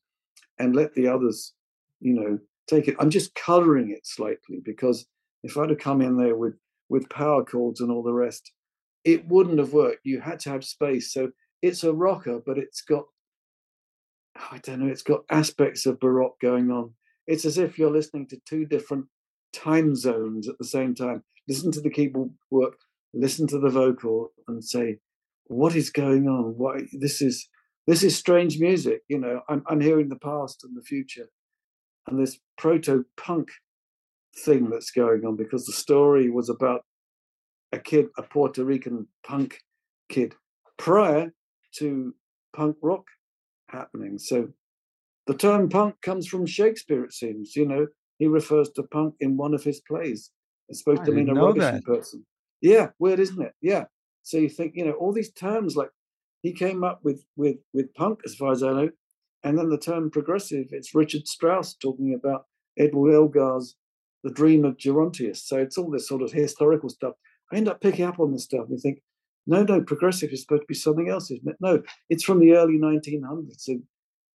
[0.60, 1.52] and let the others,
[2.00, 2.38] you know,
[2.68, 2.94] take it.
[3.00, 5.04] I'm just coloring it slightly because
[5.42, 6.54] if I'd have come in there with
[6.88, 8.52] with power chords and all the rest,
[9.02, 10.02] it wouldn't have worked.
[10.04, 11.12] You had to have space.
[11.12, 13.04] So it's a rocker, but it's got
[14.52, 16.94] I don't know, it's got aspects of baroque going on.
[17.26, 19.06] It's as if you're listening to two different
[19.52, 22.76] time zones at the same time listen to the keyboard work,
[23.12, 24.98] listen to the vocal, and say,
[25.46, 26.56] "What is going on?
[26.56, 27.48] Why this is
[27.86, 31.28] this is strange music?" You know, I'm I'm hearing the past and the future,
[32.06, 33.50] and this proto punk
[34.44, 36.84] thing that's going on because the story was about
[37.72, 39.60] a kid, a Puerto Rican punk
[40.08, 40.34] kid,
[40.76, 41.32] prior
[41.76, 42.14] to
[42.54, 43.04] punk rock
[43.68, 44.18] happening.
[44.18, 44.48] So
[45.26, 47.56] the term punk comes from Shakespeare, it seems.
[47.56, 47.86] You know,
[48.18, 50.30] he refers to punk in one of his plays.
[50.68, 52.24] It's supposed I to mean a rubbishy person.
[52.60, 53.52] Yeah, weird, isn't it?
[53.60, 53.84] Yeah.
[54.22, 55.90] So you think, you know, all these terms like
[56.42, 58.90] he came up with with with punk, as far as I know,
[59.42, 60.68] and then the term progressive.
[60.70, 62.46] It's Richard Strauss talking about
[62.78, 63.76] Edward Elgar's
[64.22, 65.46] The Dream of Gerontius.
[65.46, 67.14] So it's all this sort of historical stuff.
[67.52, 69.02] I end up picking up on this stuff and think,
[69.46, 71.56] no, no, progressive is supposed to be something else, isn't it?
[71.60, 73.60] No, it's from the early 1900s.
[73.60, 73.78] So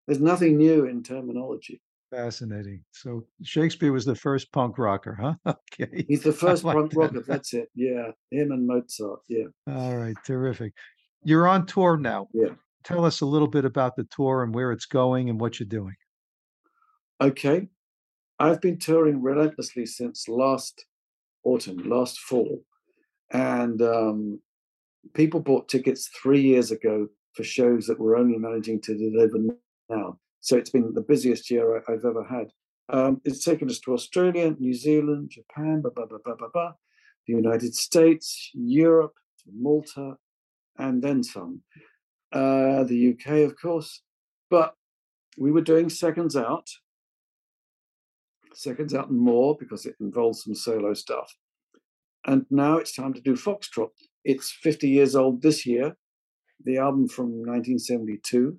[0.07, 1.81] there's nothing new in terminology.
[2.11, 2.83] Fascinating.
[2.91, 5.35] So Shakespeare was the first punk rocker, huh?
[5.81, 6.05] Okay.
[6.09, 6.99] He's the first like punk that.
[6.99, 7.25] rocker.
[7.27, 7.69] That's it.
[7.75, 8.11] Yeah.
[8.31, 9.21] Him and Mozart.
[9.29, 9.45] Yeah.
[9.69, 10.17] All right.
[10.25, 10.73] Terrific.
[11.23, 12.29] You're on tour now.
[12.33, 12.51] Yeah.
[12.85, 15.69] Tell us a little bit about the tour and where it's going and what you're
[15.69, 15.95] doing.
[17.21, 17.69] Okay.
[18.39, 20.85] I've been touring relentlessly since last
[21.45, 22.63] autumn, last fall.
[23.33, 24.41] And um,
[25.15, 29.39] people bought tickets three years ago for shows that we're only managing to deliver
[29.91, 30.19] now.
[30.41, 32.53] So it's been the busiest year I, have ever had.
[32.91, 36.73] Um, it's taken us to Australia, New Zealand, Japan, blah, blah, blah, blah, blah, blah,
[37.27, 39.15] the United States, Europe,
[39.53, 40.17] Malta,
[40.79, 41.63] and then some.
[42.33, 44.03] Uh, the UK, of course.
[44.51, 44.75] But
[45.37, 46.69] we were doing seconds out.
[48.55, 51.33] Seconds out and more because it involves some solo stuff.
[52.27, 53.91] And now it's time to do Foxtrot.
[54.25, 55.97] It's 50 years old this year,
[56.65, 58.59] the album from 1972.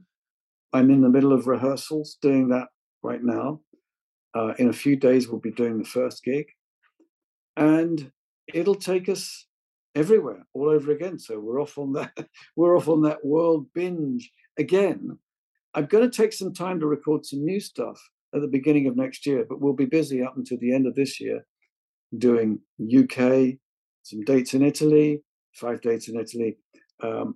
[0.73, 2.67] I'm in the middle of rehearsals doing that
[3.01, 3.61] right now.
[4.35, 6.45] Uh, in a few days, we'll be doing the first gig.
[7.57, 8.11] And
[8.53, 9.47] it'll take us
[9.95, 11.17] everywhere all over again.
[11.17, 12.11] So we're off on that.
[12.55, 15.17] We're off on that world binge again.
[15.73, 17.99] I'm going to take some time to record some new stuff
[18.33, 20.95] at the beginning of next year, but we'll be busy up until the end of
[20.95, 21.45] this year
[22.17, 23.57] doing UK,
[24.03, 26.57] some dates in Italy, five dates in Italy,
[27.01, 27.35] um,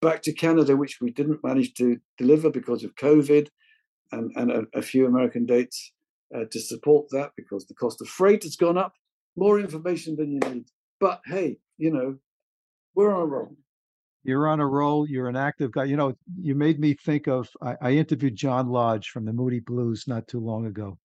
[0.00, 3.48] back to Canada, which we didn't manage to deliver because of COVID,
[4.12, 5.92] and, and a, a few American dates
[6.34, 8.94] uh, to support that because the cost of freight has gone up.
[9.36, 10.66] More information than you need.
[11.00, 12.18] But hey, you know,
[12.94, 13.56] we're on a roll.
[14.24, 15.08] You're on a roll.
[15.08, 15.84] You're an active guy.
[15.84, 17.48] You know, you made me think of.
[17.60, 20.98] I, I interviewed John Lodge from the Moody Blues not too long ago,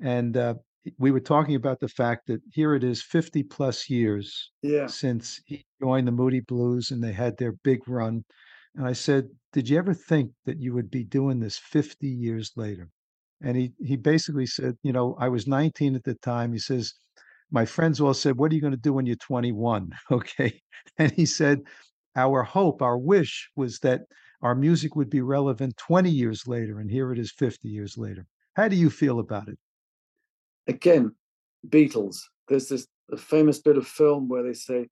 [0.00, 0.54] and uh,
[0.98, 4.86] we were talking about the fact that here it is 50 plus years Yeah.
[4.86, 8.24] since he joined the Moody Blues and they had their big run.
[8.74, 12.52] And I said, Did you ever think that you would be doing this 50 years
[12.56, 12.90] later?
[13.42, 16.52] And he he basically said, you know, I was 19 at the time.
[16.52, 16.94] He says,
[17.50, 19.90] my friends all said, What are you going to do when you're 21?
[20.10, 20.60] Okay.
[20.98, 21.60] And he said,
[22.16, 24.02] Our hope, our wish was that
[24.42, 26.78] our music would be relevant 20 years later.
[26.80, 28.26] And here it is 50 years later.
[28.56, 29.58] How do you feel about it?
[30.70, 31.14] Again,
[31.68, 32.18] Beatles.
[32.48, 32.86] There's this
[33.18, 34.88] famous bit of film where they say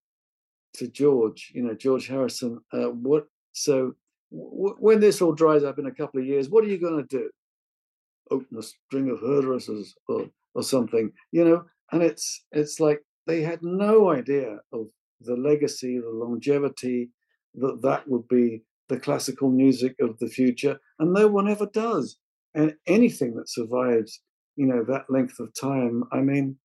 [0.74, 3.26] to George, you know, George Harrison, uh, what?
[3.52, 3.94] So
[4.32, 7.00] w- when this all dries up in a couple of years, what are you going
[7.00, 7.30] to do?
[8.32, 11.64] Open a string of hairdressers or or something, you know?
[11.92, 14.88] And it's it's like they had no idea of
[15.20, 17.10] the legacy, the longevity
[17.54, 22.18] that that would be the classical music of the future, and no one ever does.
[22.54, 24.20] And anything that survives,
[24.58, 26.56] you know, that length of time, I mean,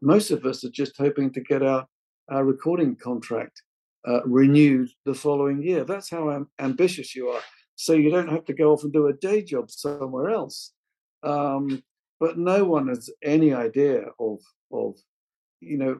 [0.00, 1.86] most of us are just hoping to get our
[2.30, 3.62] our recording contract
[4.06, 5.84] uh, renewed the following year.
[5.84, 7.42] That's how am- ambitious you are.
[7.74, 10.72] So you don't have to go off and do a day job somewhere else.
[11.22, 11.82] Um,
[12.20, 14.38] but no one has any idea of
[14.72, 14.94] of
[15.60, 15.98] you know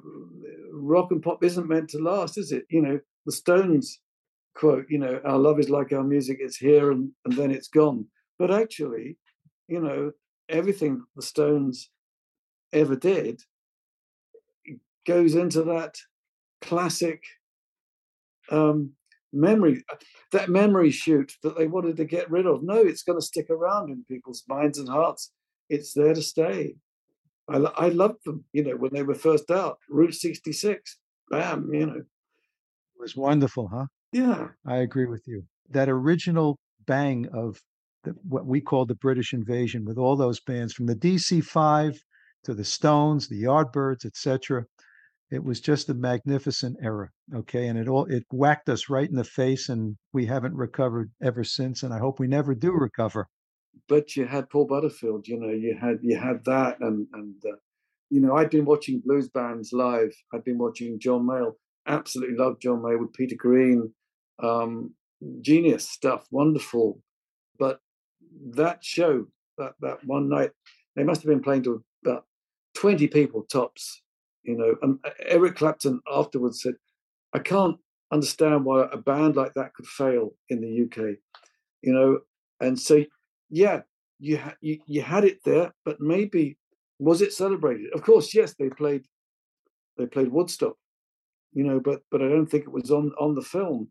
[0.73, 2.65] rock and pop isn't meant to last, is it?
[2.69, 4.01] You know the Stones
[4.55, 7.69] quote, you know, our love is like our music, it's here and, and then it's
[7.69, 8.07] gone.
[8.39, 9.17] But actually,
[9.69, 10.13] you know,
[10.49, 11.91] everything the Stones
[12.73, 13.41] ever did
[15.07, 15.97] goes into that
[16.61, 17.25] classic
[18.51, 18.93] um,
[19.33, 19.85] memory,
[20.31, 22.63] that memory chute that they wanted to get rid of.
[22.63, 25.33] No, it's going to stick around in people's minds and hearts.
[25.69, 26.77] It's there to stay.
[27.49, 29.79] I, I loved them, you know, when they were first out.
[29.89, 30.99] Route 66,
[31.31, 31.97] bam, you know.
[31.97, 33.87] It was wonderful, huh?
[34.13, 34.49] Yeah.
[34.67, 35.45] I agree with you.
[35.71, 37.61] That original bang of
[38.05, 41.99] the, what we call the British invasion with all those bands from the DC5
[42.45, 44.65] to the Stones, the Yardbirds, etc.
[45.31, 47.09] It was just a magnificent era.
[47.35, 47.69] Okay.
[47.69, 51.45] And it all it whacked us right in the face and we haven't recovered ever
[51.45, 51.83] since.
[51.83, 53.29] And I hope we never do recover.
[53.89, 57.57] But you had Paul Butterfield, you know, you had you had that and and uh,
[58.11, 60.13] you know, I'd been watching blues bands live.
[60.35, 61.53] I'd been watching John Mayall.
[61.87, 63.91] Absolutely loved John Mayall with Peter Green.
[64.43, 64.93] Um,
[65.41, 67.01] genius stuff, wonderful.
[67.59, 67.81] But
[68.55, 69.27] that show,
[69.59, 70.51] that that one night,
[70.97, 72.25] they must have been playing to about
[72.75, 74.03] 20 people tops,
[74.43, 74.77] you know.
[74.83, 76.75] And Eric Clapton afterwards said,
[77.33, 77.77] I can't
[78.13, 81.17] understand why a band like that could fail in the UK,
[81.83, 82.21] you know.
[82.61, 83.05] And so,
[83.51, 83.83] yeah,
[84.19, 86.57] you, ha- you, you had it there, but maybe
[86.99, 87.93] was it celebrated?
[87.93, 89.05] Of course, yes, they played
[89.99, 90.77] they played Woodstock,
[91.53, 93.91] you know, but but I don't think it was on on the film,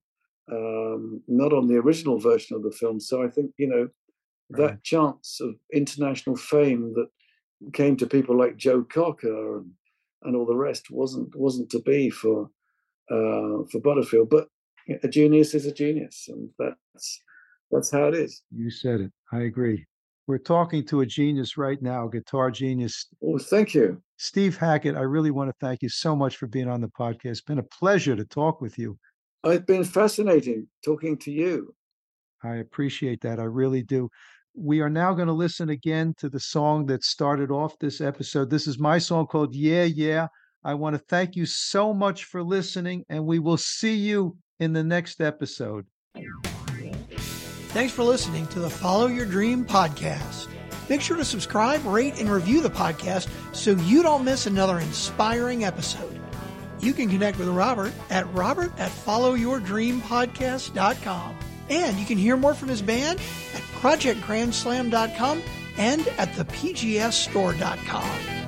[0.51, 2.99] um, not on the original version of the film.
[2.99, 3.89] So I think you know
[4.57, 7.07] that chance of international fame that
[7.73, 9.71] came to people like Joe Cocker and,
[10.23, 12.49] and all the rest wasn't wasn't to be for
[13.09, 14.29] uh, for Butterfield.
[14.29, 14.47] But
[15.03, 17.21] a genius is a genius, and that's
[17.71, 18.43] that's how it is.
[18.55, 19.11] You said it.
[19.31, 19.85] I agree.
[20.27, 24.01] We're talking to a genius right now, guitar genius, Oh, thank you.
[24.17, 24.95] Steve Hackett.
[24.95, 27.25] I really want to thank you so much for being on the podcast.
[27.25, 28.97] It's been a pleasure to talk with you.
[29.43, 31.73] It's been fascinating talking to you.
[32.43, 33.39] I appreciate that.
[33.39, 34.09] I really do.
[34.53, 38.49] We are now going to listen again to the song that started off this episode.
[38.49, 40.27] This is my song called Yeah, Yeah.
[40.63, 44.73] I want to thank you so much for listening, and we will see you in
[44.73, 45.87] the next episode.
[47.69, 50.47] Thanks for listening to the Follow Your Dream podcast.
[50.87, 55.63] Make sure to subscribe, rate, and review the podcast so you don't miss another inspiring
[55.63, 56.19] episode.
[56.79, 61.37] You can connect with Robert at robert at followyourdreampodcast.com.
[61.71, 63.17] And you can hear more from his band
[63.55, 65.41] at projectgrandslam.com
[65.77, 68.40] and at thepgsstore.com.